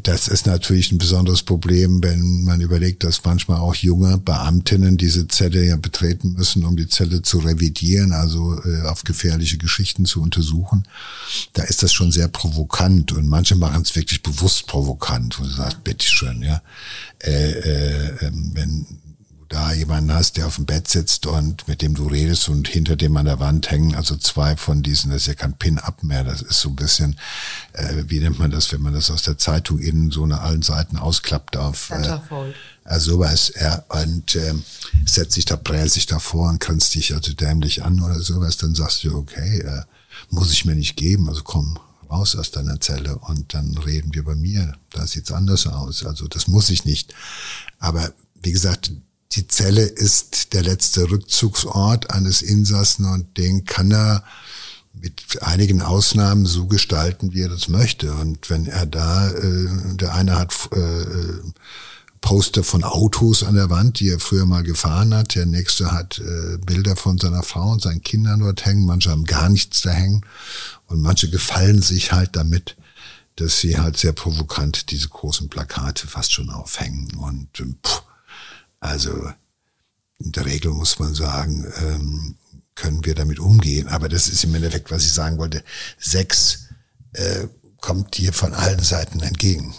[0.03, 5.27] das ist natürlich ein besonderes Problem, wenn man überlegt, dass manchmal auch junge Beamtinnen diese
[5.27, 10.21] Zelle ja betreten müssen, um die Zelle zu revidieren, also äh, auf gefährliche Geschichten zu
[10.21, 10.87] untersuchen.
[11.55, 15.55] Da ist das schon sehr provokant und manche machen es wirklich bewusst provokant, wo sie
[15.55, 16.61] sagt, bitteschön, ja,
[17.21, 18.87] äh, äh, ähm, wenn
[19.51, 22.95] da jemanden hast, der auf dem Bett sitzt und mit dem du redest und hinter
[22.95, 26.23] dem an der Wand hängen, also zwei von diesen, das ist ja kein Pin-Up mehr,
[26.23, 27.17] das ist so ein bisschen,
[27.73, 30.63] äh, wie nennt man das, wenn man das aus der Zeitung innen so nach allen
[30.63, 31.95] Seiten ausklappt auf äh,
[32.85, 34.63] also sowas, ja, und ähm,
[35.05, 38.77] setzt sich da, prellt sich davor und kannst dich also dämlich an oder sowas, dann
[38.77, 39.83] sagst du, okay, äh,
[40.29, 41.77] muss ich mir nicht geben, also komm,
[42.09, 44.75] raus aus deiner Zelle und dann reden wir bei mir.
[44.91, 46.05] Da sieht's anders aus.
[46.05, 47.15] Also das muss ich nicht.
[47.79, 48.93] Aber wie gesagt,
[49.33, 54.25] die Zelle ist der letzte Rückzugsort eines Insassen und den kann er
[54.93, 58.12] mit einigen Ausnahmen so gestalten, wie er das möchte.
[58.14, 61.07] Und wenn er da, äh, der eine hat äh,
[62.21, 66.19] Poster von Autos an der Wand, die er früher mal gefahren hat, der nächste hat
[66.19, 69.90] äh, Bilder von seiner Frau und seinen Kindern dort hängen, manche haben gar nichts da
[69.90, 70.23] hängen
[70.87, 72.77] und manche gefallen sich halt damit,
[73.37, 78.03] dass sie halt sehr provokant diese großen Plakate fast schon aufhängen und äh, pff,
[78.81, 79.31] also
[80.19, 82.37] in der Regel muss man sagen, ähm,
[82.75, 83.88] können wir damit umgehen.
[83.88, 85.62] Aber das ist im Endeffekt, was ich sagen wollte.
[85.99, 86.69] Sex
[87.12, 87.47] äh,
[87.81, 89.75] kommt dir von allen Seiten entgegen.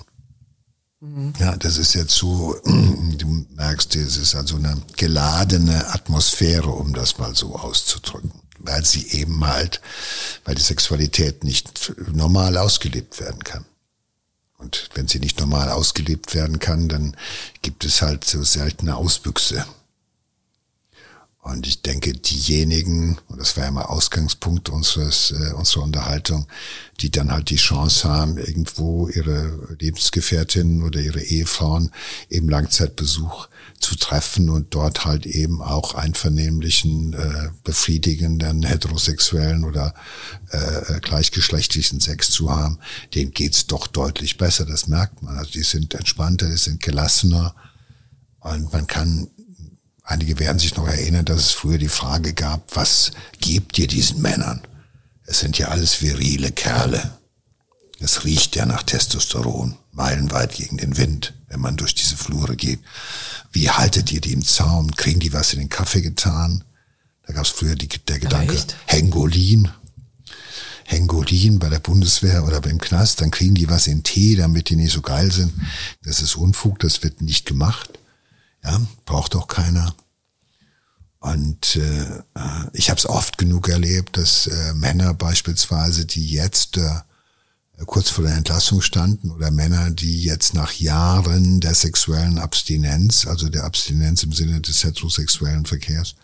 [1.00, 1.34] Mhm.
[1.40, 7.18] Ja, das ist jetzt so, du merkst, es ist also eine geladene Atmosphäre, um das
[7.18, 8.32] mal so auszudrücken.
[8.60, 9.82] Weil sie eben halt,
[10.46, 13.66] weil die Sexualität nicht normal ausgelebt werden kann.
[14.62, 17.16] Und wenn sie nicht normal ausgelebt werden kann, dann
[17.64, 19.66] gibt es halt so seltene Auswüchse.
[21.44, 26.46] Und ich denke, diejenigen, und das war ja mal Ausgangspunkt unseres, äh, unserer Unterhaltung,
[27.00, 31.92] die dann halt die Chance haben, irgendwo ihre Lebensgefährtinnen oder ihre Ehefrauen
[32.30, 33.48] im Langzeitbesuch
[33.82, 39.94] zu treffen und dort halt eben auch einvernehmlichen, äh, befriedigenden heterosexuellen oder
[40.52, 42.80] äh, gleichgeschlechtlichen Sex zu haben,
[43.14, 45.38] denen geht's doch deutlich besser, das merkt man.
[45.38, 47.56] Also die sind entspannter, die sind gelassener
[48.40, 49.28] und man kann
[50.04, 54.22] Einige werden sich noch erinnern, dass es früher die Frage gab, was gebt ihr diesen
[54.22, 54.62] Männern?
[55.26, 57.18] Es sind ja alles virile Kerle.
[58.00, 62.80] Es riecht ja nach Testosteron, meilenweit gegen den Wind, wenn man durch diese Flure geht.
[63.52, 64.92] Wie haltet ihr die im Zaum?
[64.96, 66.64] Kriegen die was in den Kaffee getan?
[67.26, 68.58] Da gab es früher die, der Gedanke?
[68.86, 69.70] Hengolin.
[70.86, 74.76] Hengolin bei der Bundeswehr oder beim Knast, dann kriegen die was in Tee, damit die
[74.76, 75.54] nicht so geil sind.
[76.04, 77.98] Das ist Unfug, das wird nicht gemacht.
[78.64, 79.96] Ja, braucht auch keiner.
[81.20, 82.24] Und äh,
[82.74, 87.00] ich habe es oft genug erlebt, dass äh, Männer beispielsweise, die jetzt äh,
[87.86, 93.50] kurz vor der Entlassung standen, oder Männer, die jetzt nach Jahren der sexuellen Abstinenz, also
[93.50, 96.16] der Abstinenz im Sinne des heterosexuellen Verkehrs,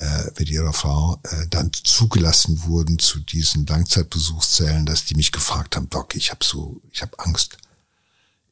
[0.00, 5.76] äh, mit ihrer Frau äh, dann zugelassen wurden zu diesen Langzeitbesuchszellen, dass die mich gefragt
[5.76, 7.58] haben, Doc, ich habe so, ich habe Angst.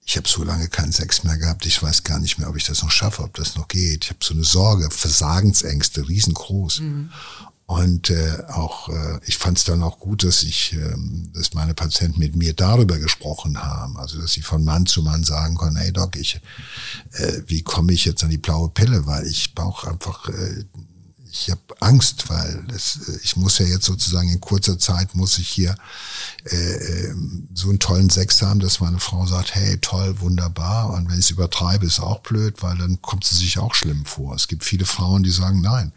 [0.05, 2.64] Ich habe so lange keinen Sex mehr gehabt, ich weiß gar nicht mehr, ob ich
[2.64, 4.05] das noch schaffe, ob das noch geht.
[4.05, 6.81] Ich habe so eine Sorge, Versagensängste, riesengroß.
[6.81, 7.11] Mhm.
[7.69, 10.97] Und äh, auch äh, ich fand es dann auch gut, dass ich, äh,
[11.35, 13.99] dass meine Patienten mit mir darüber gesprochen haben.
[13.99, 16.41] Also dass sie von Mann zu Mann sagen konnten, hey Doc, ich,
[17.13, 19.05] äh, wie komme ich jetzt an die blaue Pille?
[19.05, 20.65] Weil ich brauche einfach äh,
[21.31, 25.49] ich habe Angst, weil das, ich muss ja jetzt sozusagen in kurzer Zeit muss ich
[25.49, 25.75] hier
[26.45, 30.91] äh, ähm, so einen tollen Sex haben, dass meine Frau sagt, hey, toll, wunderbar.
[30.91, 34.07] Und wenn ich es übertreibe, ist auch blöd, weil dann kommt sie sich auch schlimm
[34.07, 34.35] vor.
[34.35, 35.93] Es gibt viele Frauen, die sagen, nein,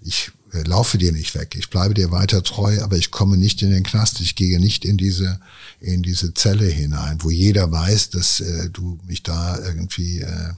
[0.00, 3.62] ich äh, laufe dir nicht weg, ich bleibe dir weiter treu, aber ich komme nicht
[3.62, 5.40] in den Knast, ich gehe nicht in diese
[5.80, 10.52] in diese Zelle hinein, wo jeder weiß, dass äh, du mich da irgendwie äh,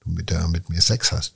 [0.00, 1.34] du mit der mit mir Sex hast.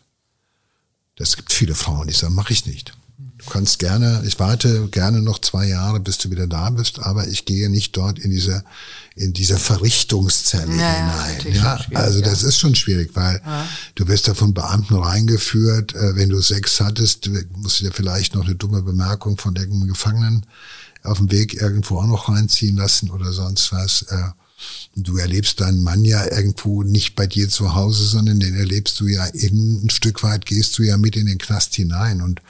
[1.17, 2.95] Es gibt viele Frauen, die sagen, mache ich nicht.
[3.39, 7.27] Du kannst gerne, ich warte gerne noch zwei Jahre, bis du wieder da bist, aber
[7.27, 8.63] ich gehe nicht dort in diese,
[9.17, 11.55] in diese Verrichtungszelle ja, hinein.
[11.55, 13.67] Ja, also das ist schon schwierig, weil ja.
[13.95, 15.95] du wirst da von Beamten reingeführt.
[15.95, 19.89] Äh, wenn du Sex hattest, musst du dir vielleicht noch eine dumme Bemerkung von irgendeinem
[19.89, 20.45] Gefangenen
[21.03, 24.05] auf dem Weg irgendwo auch noch reinziehen lassen oder sonst was.
[24.96, 29.07] Du erlebst deinen Mann ja irgendwo nicht bei dir zu Hause, sondern den erlebst du
[29.07, 32.42] ja in, ein Stück weit gehst du ja mit in den Knast hinein und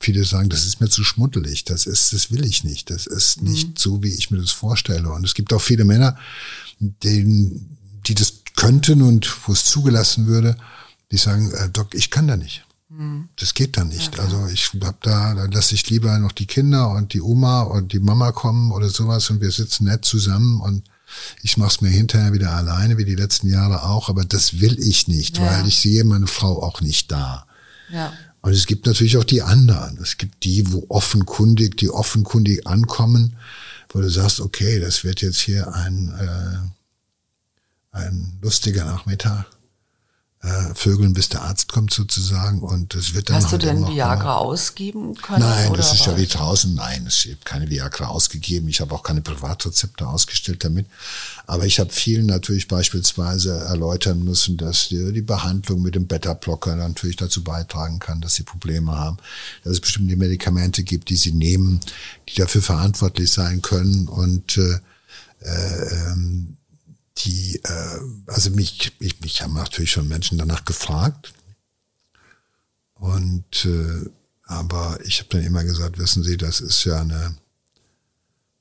[0.00, 3.42] viele sagen, das ist mir zu schmuddelig, das ist, das will ich nicht, das ist
[3.42, 3.74] nicht mhm.
[3.76, 5.10] so, wie ich mir das vorstelle.
[5.10, 6.16] Und es gibt auch viele Männer,
[6.80, 10.56] denen, die das könnten und wo es zugelassen würde,
[11.10, 12.64] die sagen, äh, Doc, ich kann da nicht.
[12.88, 13.28] Mhm.
[13.36, 14.16] Das geht dann nicht.
[14.16, 17.62] Ja, also ich hab da, da lasse ich lieber noch die Kinder und die Oma
[17.62, 20.84] und die Mama kommen oder sowas und wir sitzen nett zusammen und
[21.42, 24.78] ich mache es mir hinterher wieder alleine, wie die letzten Jahre auch, aber das will
[24.78, 25.44] ich nicht, ja.
[25.44, 27.46] weil ich sehe meine Frau auch nicht da.
[27.90, 28.12] Ja.
[28.40, 29.98] Und es gibt natürlich auch die anderen.
[29.98, 33.36] Es gibt die, wo offenkundig, die offenkundig ankommen,
[33.90, 39.46] wo du sagst, okay, das wird jetzt hier ein, äh, ein lustiger Nachmittag
[40.42, 43.86] äh, Vögeln, bis der Arzt kommt sozusagen und es wird dann Hast halt du denn
[43.86, 45.40] Viagra ausgeben können?
[45.40, 46.74] Nein, das ist ja wie draußen.
[46.74, 48.66] Nein, es gibt keine Viagra ausgegeben.
[48.66, 50.86] Ich habe auch keine Privatrezepte ausgestellt damit.
[51.46, 56.74] Aber ich habe vielen natürlich beispielsweise erläutern müssen, dass die, die Behandlung mit dem Beta-Blocker
[56.74, 59.18] natürlich dazu beitragen kann, dass sie Probleme haben,
[59.62, 61.78] dass es bestimmte Medikamente gibt, die sie nehmen,
[62.28, 64.80] die dafür verantwortlich sein können und äh,
[65.44, 66.56] äh, ähm,
[67.18, 71.32] die, äh, also mich, ich, mich haben natürlich schon Menschen danach gefragt.
[72.94, 74.08] Und äh,
[74.44, 77.36] aber ich habe dann immer gesagt, wissen Sie, das ist ja eine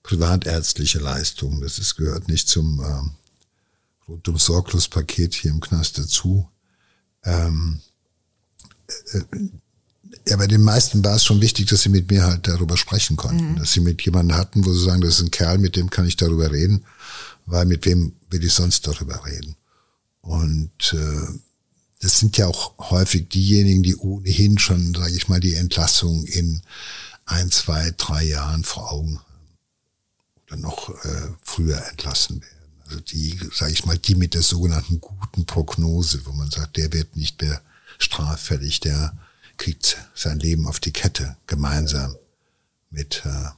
[0.04, 1.62] privatärztliche Leistung.
[1.62, 6.50] Das ist, gehört nicht zum äh, rundum sorglos Paket hier im Knast dazu.
[7.24, 7.82] Ähm,
[9.12, 9.22] äh,
[10.28, 13.16] ja, bei den meisten war es schon wichtig, dass sie mit mir halt darüber sprechen
[13.16, 13.56] konnten, mhm.
[13.58, 16.06] dass sie mit jemandem hatten, wo sie sagen, das ist ein Kerl, mit dem kann
[16.06, 16.86] ich darüber reden
[17.52, 19.56] weil mit wem will ich sonst darüber reden?
[20.22, 21.40] Und äh,
[22.00, 26.62] das sind ja auch häufig diejenigen, die ohnehin schon, sage ich mal, die Entlassung in
[27.26, 29.32] ein, zwei, drei Jahren vor Augen haben
[30.52, 32.82] oder noch äh, früher entlassen werden.
[32.86, 36.92] Also die, sage ich mal, die mit der sogenannten guten Prognose, wo man sagt, der
[36.92, 37.62] wird nicht mehr
[38.00, 39.18] straffällig, der
[39.58, 42.16] kriegt sein Leben auf die Kette gemeinsam
[42.90, 43.50] mit äh,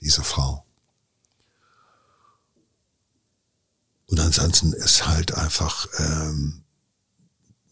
[0.00, 0.64] dieser Frau.
[4.14, 6.62] Und ansonsten ist halt einfach ähm,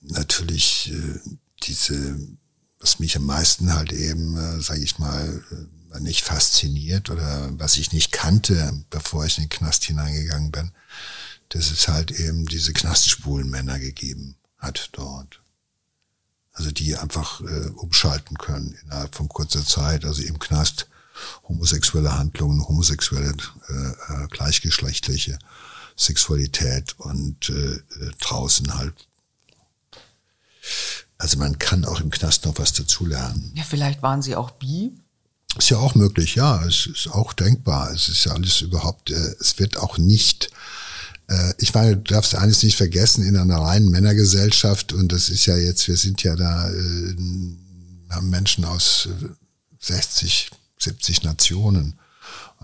[0.01, 1.21] natürlich äh,
[1.63, 2.19] diese,
[2.81, 5.41] was mich am meisten halt eben, äh, sage ich mal,
[5.95, 10.73] äh, nicht fasziniert oder was ich nicht kannte, bevor ich in den Knast hineingegangen bin,
[11.51, 15.43] dass es halt eben diese Knastspulenmänner gegeben hat dort.
[16.55, 20.89] Also die einfach äh, umschalten können innerhalb von kurzer Zeit, also im Knast
[21.45, 23.33] homosexuelle Handlungen, homosexuelle,
[23.69, 23.75] äh,
[24.25, 25.39] äh, gleichgeschlechtliche
[26.03, 27.81] Sexualität und äh,
[28.21, 28.95] draußen halt.
[31.19, 33.53] Also man kann auch im Knast noch was dazulernen.
[33.55, 34.93] Ja, vielleicht waren Sie auch bi?
[35.57, 36.65] Ist ja auch möglich, ja.
[36.65, 37.93] Es ist auch denkbar.
[37.93, 40.51] Es ist ja alles überhaupt, äh, es wird auch nicht,
[41.29, 45.47] äh, ich meine, du darfst eines nicht vergessen, in einer reinen Männergesellschaft, und das ist
[45.47, 47.17] ja jetzt, wir sind ja da, äh,
[48.11, 49.09] haben Menschen aus
[49.81, 51.99] 60, äh, 70 Nationen.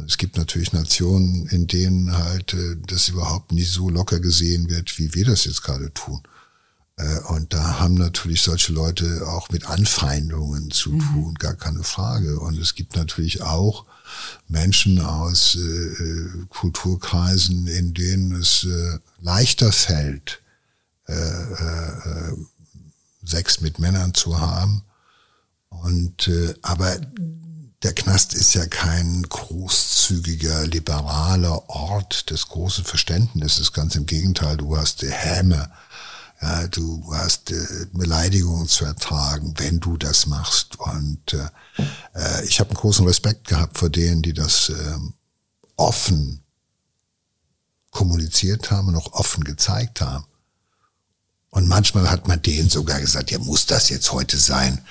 [0.07, 4.99] Es gibt natürlich Nationen, in denen halt äh, das überhaupt nicht so locker gesehen wird,
[4.99, 6.23] wie wir das jetzt gerade tun.
[6.97, 11.01] Äh, und da haben natürlich solche Leute auch mit Anfeindungen zu mhm.
[11.01, 12.39] tun, gar keine Frage.
[12.41, 13.87] Und es gibt natürlich auch
[14.49, 20.41] Menschen aus äh, äh Kulturkreisen, in denen es äh, leichter fällt,
[21.07, 22.35] äh, äh,
[23.25, 24.83] Sex mit Männern zu haben,
[25.69, 26.97] Und äh, aber
[27.83, 33.73] der Knast ist ja kein großzügiger, liberaler Ort des großen Verständnisses.
[33.73, 35.71] Ganz im Gegenteil, du hast die Häme,
[36.43, 40.79] ja, du hast äh, Beleidigungen zu ertragen, wenn du das machst.
[40.79, 41.49] Und äh,
[42.15, 44.99] äh ich habe einen großen Respekt gehabt vor denen, die das äh,
[45.77, 46.43] offen
[47.91, 50.28] kommuniziert haben und auch offen gezeigt haben.
[51.51, 54.83] Und manchmal hat man denen sogar gesagt, ja, muss das jetzt heute sein,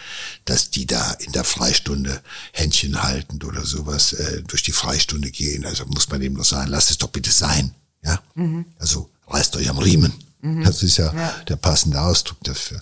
[0.45, 2.19] dass die da in der Freistunde
[2.51, 5.65] Händchen haltend oder sowas äh, durch die Freistunde gehen.
[5.65, 7.75] Also muss man dem nur sagen, lasst es doch bitte sein.
[8.03, 8.65] Ja, mhm.
[8.79, 10.13] also reißt euch am Riemen.
[10.41, 10.63] Mhm.
[10.63, 12.81] Das ist ja, ja, der passende Ausdruck dafür,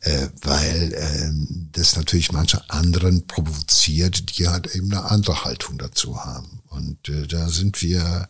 [0.00, 1.30] äh, weil äh,
[1.72, 6.62] das natürlich manche anderen provoziert, die halt eben eine andere Haltung dazu haben.
[6.68, 8.28] Und äh, da sind wir,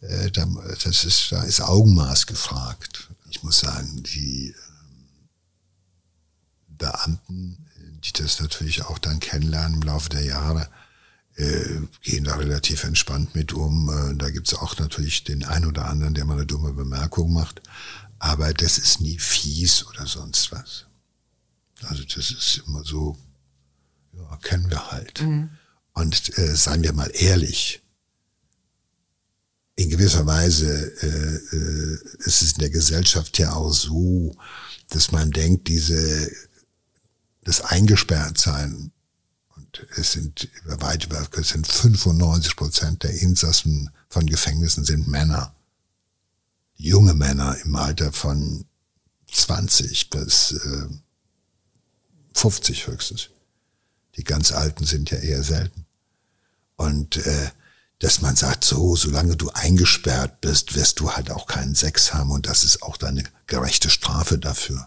[0.00, 0.48] äh, da,
[0.82, 5.28] das ist, da ist Augenmaß gefragt ich muss sagen, die ähm,
[6.68, 7.66] Beamten,
[8.04, 10.68] die das natürlich auch dann kennenlernen im Laufe der Jahre,
[11.36, 13.88] äh, gehen da relativ entspannt mit um.
[13.88, 17.62] Äh, da gibt's auch natürlich den einen oder anderen, der mal eine dumme Bemerkung macht.
[18.18, 20.86] Aber das ist nie fies oder sonst was.
[21.84, 23.16] Also das ist immer so,
[24.12, 25.22] ja, kennen wir halt.
[25.22, 25.50] Mhm.
[25.92, 27.80] Und äh, seien wir mal ehrlich,
[29.80, 30.68] in gewisser Weise
[31.02, 34.36] äh, äh, ist es in der Gesellschaft ja auch so,
[34.90, 36.30] dass man denkt, diese
[37.44, 38.92] das Eingesperrtsein
[39.56, 45.54] und es sind weit über es sind 95 Prozent der Insassen von Gefängnissen sind Männer,
[46.76, 48.66] junge Männer im Alter von
[49.32, 50.88] 20 bis äh,
[52.34, 53.30] 50 höchstens.
[54.16, 55.86] Die ganz Alten sind ja eher selten.
[56.76, 57.50] Und äh,
[58.00, 62.30] dass man sagt, so, solange du eingesperrt bist, wirst du halt auch keinen Sex haben
[62.30, 64.86] und das ist auch deine gerechte Strafe dafür.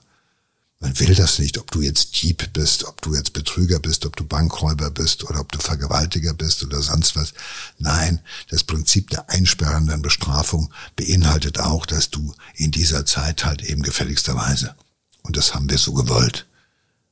[0.80, 4.18] Man will das nicht, ob du jetzt Dieb bist, ob du jetzt Betrüger bist, ob
[4.18, 7.34] du Bankräuber bist oder ob du Vergewaltiger bist oder sonst was.
[7.78, 13.84] Nein, das Prinzip der einsperrenden Bestrafung beinhaltet auch, dass du in dieser Zeit halt eben
[13.84, 14.76] gefälligsterweise,
[15.22, 16.48] und das haben wir so gewollt,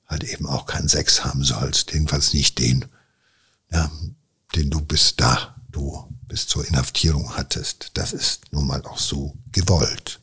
[0.07, 2.85] halt eben auch keinen Sex haben sollst, jedenfalls nicht den,
[3.71, 3.89] ja,
[4.55, 7.91] den du bis da du bis zur Inhaftierung hattest.
[7.95, 10.19] Das ist nun mal auch so gewollt.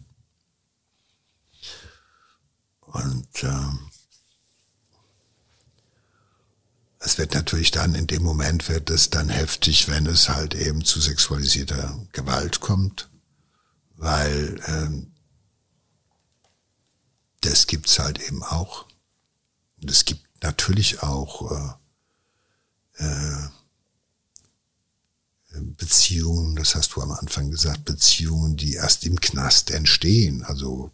[2.81, 3.69] Und äh,
[7.01, 10.85] es wird natürlich dann, in dem Moment wird es dann heftig, wenn es halt eben
[10.85, 13.09] zu sexualisierter Gewalt kommt,
[13.97, 15.13] weil ähm,
[17.43, 18.87] das gibt's halt eben auch.
[19.81, 21.79] Und es gibt natürlich auch
[22.99, 23.49] äh, äh,
[25.51, 30.45] Beziehungen, das hast du am Anfang gesagt, Beziehungen, die erst im Knast entstehen.
[30.45, 30.93] Also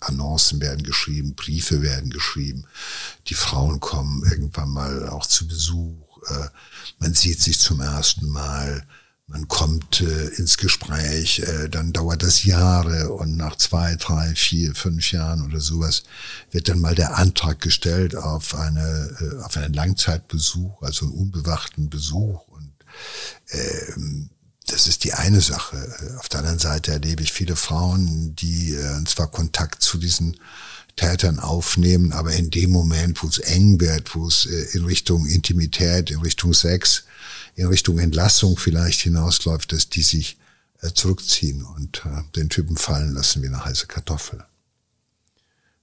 [0.00, 2.64] Annoncen werden geschrieben, Briefe werden geschrieben,
[3.28, 6.48] die Frauen kommen irgendwann mal auch zu Besuch, äh,
[6.98, 8.86] man sieht sich zum ersten Mal,
[9.28, 14.74] man kommt äh, ins Gespräch, äh, dann dauert das Jahre und nach zwei, drei, vier,
[14.74, 16.02] fünf Jahren oder sowas
[16.50, 22.46] wird dann mal der Antrag gestellt auf eine auf einen Langzeitbesuch, also einen unbewachten Besuch.
[22.58, 22.71] Ähm,
[24.66, 26.16] das ist die eine Sache.
[26.18, 30.36] Auf der anderen Seite erlebe ich viele Frauen, die äh, zwar Kontakt zu diesen
[30.96, 35.26] Tätern aufnehmen, aber in dem Moment, wo es eng wird, wo es äh, in Richtung
[35.26, 37.04] Intimität, in Richtung Sex,
[37.54, 40.38] in Richtung Entlassung vielleicht hinausläuft, dass die sich
[40.80, 44.44] äh, zurückziehen und äh, den Typen fallen lassen wie eine heiße Kartoffel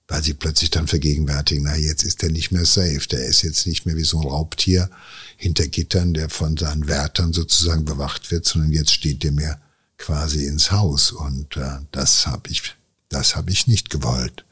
[0.09, 3.67] weil sie plötzlich dann vergegenwärtigen, na jetzt ist er nicht mehr safe, der ist jetzt
[3.67, 4.89] nicht mehr wie so ein Raubtier
[5.37, 9.61] hinter Gittern, der von seinen Wärtern sozusagen bewacht wird, sondern jetzt steht der mir
[9.97, 12.75] quasi ins Haus und äh, das habe ich,
[13.09, 14.45] das habe ich nicht gewollt.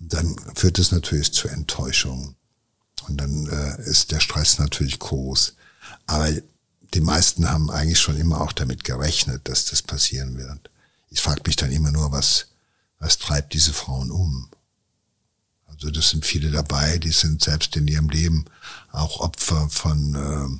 [0.00, 2.34] Und dann führt es natürlich zu Enttäuschung
[3.08, 5.54] und dann äh, ist der Stress natürlich groß.
[6.06, 6.30] Aber
[6.92, 10.70] die meisten haben eigentlich schon immer auch damit gerechnet, dass das passieren wird.
[11.10, 12.48] Ich frage mich dann immer nur, was
[12.98, 14.48] was treibt diese Frauen um?
[15.78, 18.46] Also das sind viele dabei, die sind selbst in ihrem Leben
[18.90, 20.58] auch Opfer von, äh,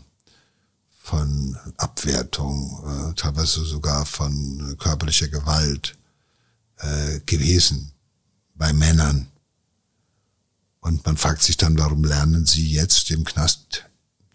[1.03, 5.99] von Abwertung, äh, teilweise sogar von körperlicher Gewalt
[6.77, 7.91] äh, gewesen
[8.55, 9.27] bei Männern.
[10.81, 13.87] Und man fragt sich dann, warum lernen sie jetzt im Knast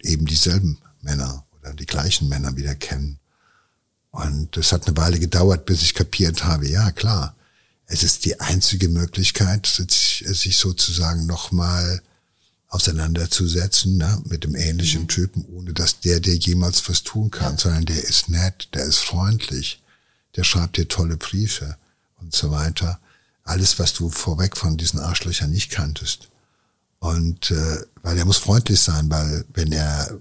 [0.02, 3.18] eben dieselben Männer oder die gleichen Männer wieder kennen.
[4.10, 7.34] Und es hat eine Weile gedauert, bis ich kapiert habe, ja klar,
[7.94, 12.02] es ist die einzige Möglichkeit, sich, sozusagen nochmal
[12.68, 15.08] auseinanderzusetzen ne, mit dem ähnlichen mhm.
[15.08, 17.58] Typen, ohne dass der dir jemals was tun kann, ja.
[17.58, 19.80] sondern der ist nett, der ist freundlich,
[20.34, 21.76] der schreibt dir tolle Briefe
[22.20, 22.98] und so weiter.
[23.44, 26.30] Alles, was du vorweg von diesen Arschlöchern nicht kanntest.
[26.98, 30.18] Und äh, weil er muss freundlich sein, weil wenn er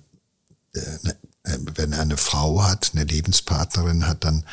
[0.75, 4.45] äh, ne, äh, wenn er eine Frau hat, eine Lebenspartnerin hat, dann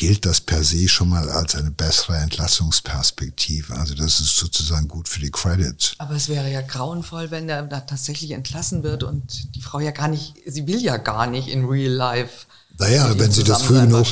[0.00, 3.74] gilt das per se schon mal als eine bessere Entlassungsperspektive.
[3.74, 5.92] Also das ist sozusagen gut für die Credits.
[5.98, 9.90] Aber es wäre ja grauenvoll, wenn er da tatsächlich entlassen wird und die Frau ja
[9.90, 12.46] gar nicht, sie will ja gar nicht in real life
[12.80, 14.06] naja, wenn sie das früh genug,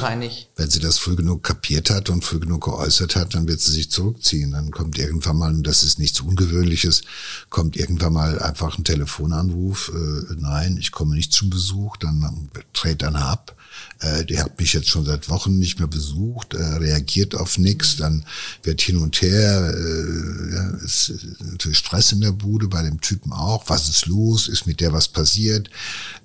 [0.56, 3.72] wenn sie das früh genug kapiert hat und früh genug geäußert hat, dann wird sie
[3.72, 4.52] sich zurückziehen.
[4.52, 7.02] Dann kommt irgendwann mal, und das ist nichts Ungewöhnliches,
[7.48, 13.02] kommt irgendwann mal einfach ein Telefonanruf, äh, nein, ich komme nicht zum Besuch, dann dreht
[13.02, 13.56] einer ab.
[14.00, 17.96] Äh, die hat mich jetzt schon seit Wochen nicht mehr besucht, äh, reagiert auf nichts,
[17.96, 18.24] dann
[18.62, 23.32] wird hin und her, äh, ja, ist natürlich Stress in der Bude, bei dem Typen
[23.32, 25.68] auch, was ist los, ist mit der was passiert,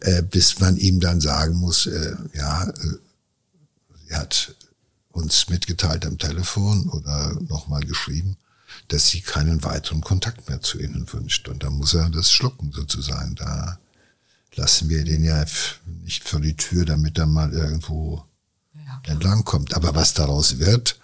[0.02, 2.97] äh, bis man ihm dann sagen muss, äh, ja, äh,
[4.07, 4.55] sie hat
[5.11, 8.38] uns mitgeteilt am Telefon oder nochmal geschrieben,
[8.88, 11.47] dass sie keinen weiteren Kontakt mehr zu ihnen wünscht.
[11.47, 13.36] Und da muss er das schlucken sozusagen.
[13.36, 13.79] Da
[14.55, 15.45] lassen wir den ja
[16.03, 18.25] nicht vor die Tür, damit er mal irgendwo
[18.73, 19.75] ja, entlang kommt.
[19.75, 20.99] Aber was daraus wird,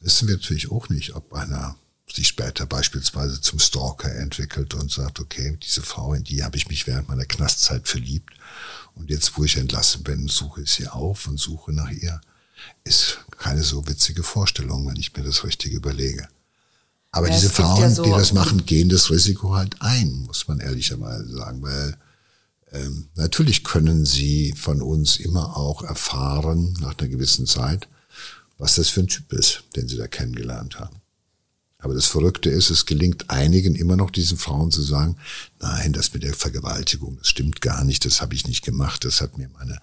[0.00, 1.76] wissen wir natürlich auch nicht, ob einer
[2.12, 6.68] sich später beispielsweise zum Stalker entwickelt und sagt, okay, diese Frau, in die habe ich
[6.68, 8.34] mich während meiner Knastzeit verliebt
[8.94, 12.20] und jetzt, wo ich entlassen bin, suche ich sie auf und suche nach ihr.
[12.84, 16.28] Ist keine so witzige Vorstellung, wenn ich mir das richtig überlege.
[17.10, 20.48] Aber ja, diese Frauen, ja so die das machen, gehen das Risiko halt ein, muss
[20.48, 21.96] man ehrlicherweise sagen, weil
[22.72, 27.88] ähm, natürlich können Sie von uns immer auch erfahren, nach einer gewissen Zeit,
[28.56, 31.01] was das für ein Typ ist, den Sie da kennengelernt haben.
[31.82, 35.16] Aber das Verrückte ist, es gelingt einigen immer noch diesen Frauen zu sagen,
[35.60, 39.20] nein, das mit der Vergewaltigung, das stimmt gar nicht, das habe ich nicht gemacht, das
[39.20, 39.78] hat mir meine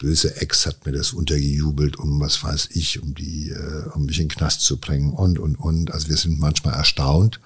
[0.00, 4.18] böse Ex hat mir das untergejubelt, um was weiß ich, um die, äh, um mich
[4.18, 5.92] in den Knast zu bringen und und und.
[5.92, 7.38] Also wir sind manchmal erstaunt,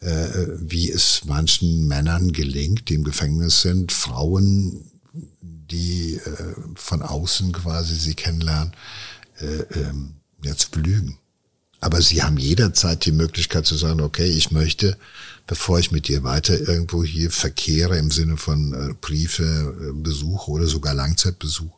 [0.00, 4.84] äh, wie es manchen Männern gelingt, die im Gefängnis sind, Frauen,
[5.42, 8.72] die äh, von außen quasi sie kennenlernen,
[9.40, 11.18] äh, ähm, ja, zu belügen.
[11.80, 14.96] Aber sie haben jederzeit die Möglichkeit zu sagen, okay, ich möchte,
[15.46, 20.48] bevor ich mit dir weiter irgendwo hier verkehre im Sinne von äh, Briefe, äh, Besuch
[20.48, 21.72] oder sogar Langzeitbesuch,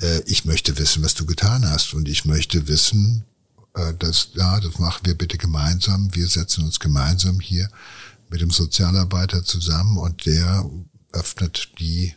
[0.00, 3.24] äh, ich möchte wissen, was du getan hast und ich möchte wissen,
[3.74, 6.14] äh, das, ja, das machen wir bitte gemeinsam.
[6.14, 7.70] Wir setzen uns gemeinsam hier
[8.28, 10.68] mit dem Sozialarbeiter zusammen und der
[11.12, 12.14] öffnet die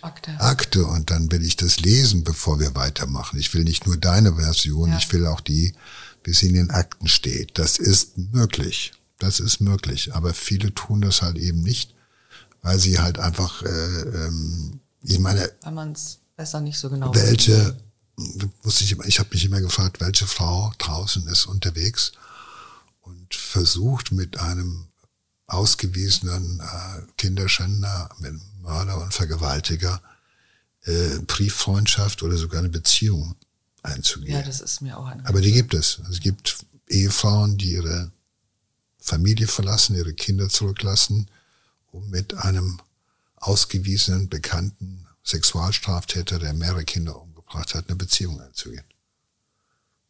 [0.00, 0.32] Akte.
[0.40, 3.38] Akte und dann will ich das lesen, bevor wir weitermachen.
[3.38, 4.98] Ich will nicht nur deine Version, ja.
[4.98, 5.74] ich will auch die,
[6.24, 7.58] wie sie in den Akten steht.
[7.58, 8.92] Das ist möglich.
[9.18, 10.14] Das ist möglich.
[10.14, 11.94] Aber viele tun das halt eben nicht,
[12.62, 17.14] weil sie halt einfach, äh, ähm, ich meine, weil man es besser nicht so genau
[17.14, 17.76] welche
[18.62, 22.12] wusste ich immer, ich habe mich immer gefragt, welche Frau draußen ist unterwegs
[23.00, 24.86] und versucht mit einem
[25.46, 30.00] ausgewiesenen äh, Kinderschänder, mit Mörder und Vergewaltiger
[30.84, 33.34] äh, Brieffreundschaft oder sogar eine Beziehung
[33.82, 34.34] einzugehen.
[34.34, 36.00] Ja, das ist mir auch ein Aber die gibt es.
[36.10, 38.12] Es gibt Ehefrauen, die ihre
[38.98, 41.28] Familie verlassen, ihre Kinder zurücklassen,
[41.90, 42.80] um mit einem
[43.36, 48.84] ausgewiesenen, bekannten Sexualstraftäter, der mehrere Kinder um gebracht hat, eine Beziehung einzugehen.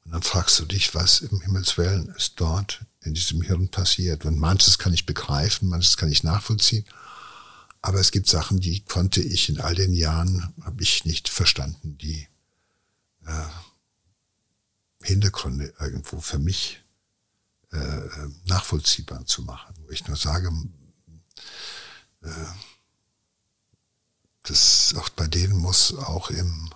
[0.05, 4.25] Und dann fragst du dich, was im Himmelswellen ist dort in diesem Hirn passiert.
[4.25, 6.85] Und manches kann ich begreifen, manches kann ich nachvollziehen.
[7.81, 11.99] Aber es gibt Sachen, die konnte ich in all den Jahren, habe ich nicht verstanden,
[11.99, 12.29] die
[13.27, 13.47] äh,
[15.03, 16.83] Hintergründe irgendwo für mich
[17.73, 19.75] äh, nachvollziehbar zu machen.
[19.79, 20.53] Wo ich nur sage,
[22.23, 22.47] äh,
[24.45, 26.73] das auch bei denen muss auch im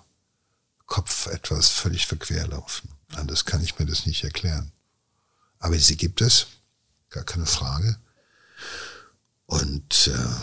[0.85, 2.89] Kopf etwas völlig verquer laufen.
[3.15, 4.71] Anders kann ich mir das nicht erklären.
[5.59, 6.47] Aber sie gibt es,
[7.09, 7.99] gar keine Frage.
[9.45, 10.35] Und äh,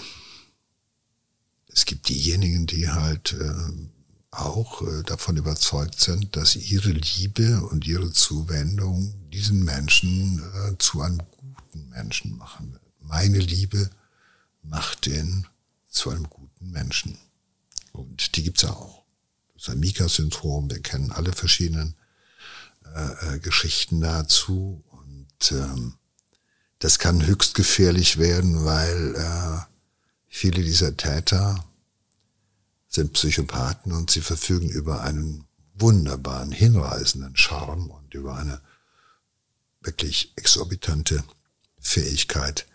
[1.68, 3.70] es gibt diejenigen, die halt äh,
[4.38, 11.02] auch äh, davon überzeugt sind, dass ihre Liebe und ihre Zuwendung diesen Menschen äh, zu
[11.02, 12.82] einem guten Menschen machen wird.
[13.00, 13.90] Meine Liebe
[14.62, 15.46] macht den
[15.88, 17.18] zu einem guten Menschen.
[17.92, 19.04] Und die gibt's auch
[19.54, 21.94] das Amika-Syndrom, wir kennen alle verschiedenen
[22.94, 24.84] äh, äh, Geschichten dazu.
[24.90, 25.94] Und ähm,
[26.80, 29.60] das kann höchst gefährlich werden, weil äh,
[30.28, 31.64] viele dieser Täter
[32.94, 38.60] sind Psychopathen und sie verfügen über einen wunderbaren, hinreißenden Charme und über eine
[39.80, 41.24] wirklich exorbitante
[41.80, 42.66] Fähigkeit,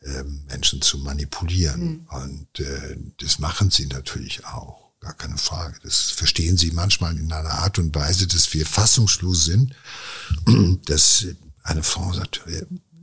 [0.00, 1.80] äh, Menschen zu manipulieren.
[1.82, 2.06] Mhm.
[2.10, 4.92] Und äh, das machen sie natürlich auch.
[5.00, 5.78] Gar keine Frage.
[5.82, 9.74] Das verstehen Sie manchmal in einer Art und Weise, dass wir fassungslos sind,
[10.86, 11.26] dass
[11.62, 12.42] eine Frau sagt,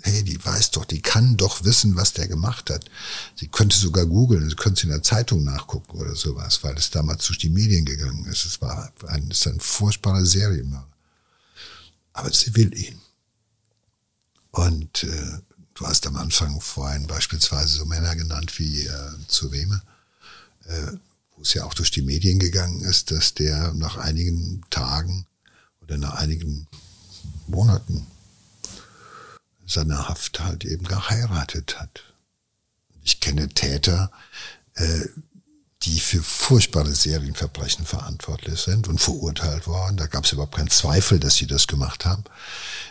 [0.03, 2.85] hey, die weiß doch, die kann doch wissen, was der gemacht hat.
[3.35, 7.25] Sie könnte sogar googeln, sie könnte in der Zeitung nachgucken oder sowas, weil es damals
[7.27, 8.45] durch die Medien gegangen ist.
[8.45, 10.87] Es war ein, es ist ein furchtbarer Serienmörder.
[12.13, 12.99] Aber sie will ihn.
[14.51, 15.39] Und äh,
[15.73, 19.81] du hast am Anfang vorhin beispielsweise so Männer genannt wie äh, Zureme,
[20.65, 20.91] äh,
[21.35, 25.25] wo es ja auch durch die Medien gegangen ist, dass der nach einigen Tagen
[25.81, 26.67] oder nach einigen
[27.47, 28.05] Monaten
[29.71, 32.03] seiner Haft halt eben geheiratet hat.
[33.03, 34.11] Ich kenne Täter,
[34.75, 35.05] äh,
[35.83, 39.97] die für furchtbare Serienverbrechen verantwortlich sind und verurteilt worden.
[39.97, 42.23] Da gab es überhaupt keinen Zweifel, dass sie das gemacht haben.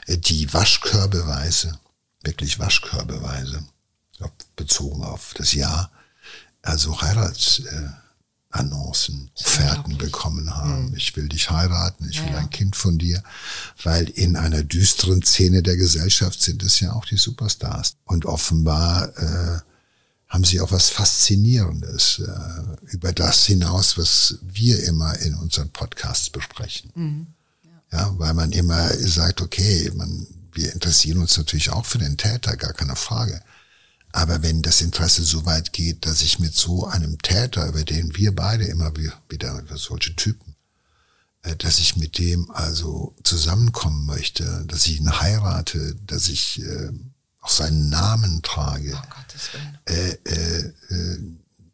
[0.07, 1.79] Äh, die waschkörbeweise,
[2.23, 3.65] wirklich waschkörbeweise,
[4.57, 5.91] bezogen auf das Jahr,
[6.63, 7.89] also Heirats, äh,
[8.51, 10.89] Annoncen, Offerten bekommen haben.
[10.89, 10.97] Mhm.
[10.97, 13.23] Ich will dich heiraten, ich ja, will ein Kind von dir,
[13.83, 17.97] weil in einer düsteren Szene der Gesellschaft sind es ja auch die Superstars.
[18.05, 19.61] Und offenbar äh,
[20.27, 26.31] haben sie auch was Faszinierendes äh, über das hinaus, was wir immer in unseren Podcasts
[26.31, 26.91] besprechen.
[26.95, 27.27] Mhm.
[27.93, 27.99] Ja.
[27.99, 32.57] ja, weil man immer sagt, okay, man, wir interessieren uns natürlich auch für den Täter,
[32.57, 33.41] gar keine Frage.
[34.13, 38.17] Aber wenn das Interesse so weit geht, dass ich mit so einem Täter, über den
[38.17, 38.93] wir beide immer
[39.29, 40.57] wieder, solche Typen,
[41.43, 46.91] äh, dass ich mit dem also zusammenkommen möchte, dass ich ihn heirate, dass ich äh,
[47.41, 51.19] auch seinen Namen trage, oh, äh, äh, äh,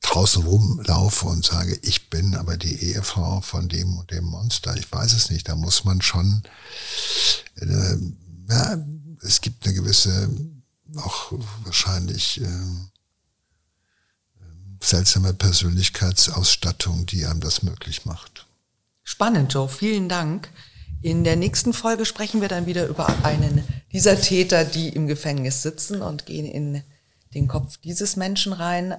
[0.03, 4.77] draußen rumlaufe und sage, ich bin aber die Ehefrau von dem und dem Monster.
[4.77, 5.49] Ich weiß es nicht.
[5.49, 6.43] Da muss man schon,
[7.57, 7.97] äh,
[8.49, 8.79] ja,
[9.23, 10.31] es gibt eine gewisse
[10.97, 11.33] auch
[11.65, 12.47] wahrscheinlich äh,
[14.81, 18.47] seltsame Persönlichkeitsausstattung, die einem das möglich macht.
[19.03, 19.69] Spannend, Joe.
[19.69, 20.49] Vielen Dank.
[21.03, 23.63] In der nächsten Folge sprechen wir dann wieder über einen
[23.93, 26.83] dieser Täter, die im Gefängnis sitzen und gehen in
[27.35, 28.97] den Kopf dieses Menschen rein.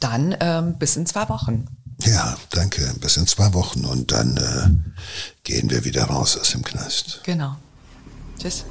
[0.00, 1.68] Dann ähm, bis in zwei Wochen.
[2.00, 2.94] Ja, danke.
[3.00, 4.92] Bis in zwei Wochen und dann äh,
[5.44, 7.20] gehen wir wieder raus aus dem Knast.
[7.24, 7.56] Genau.
[8.38, 8.64] Tschüss.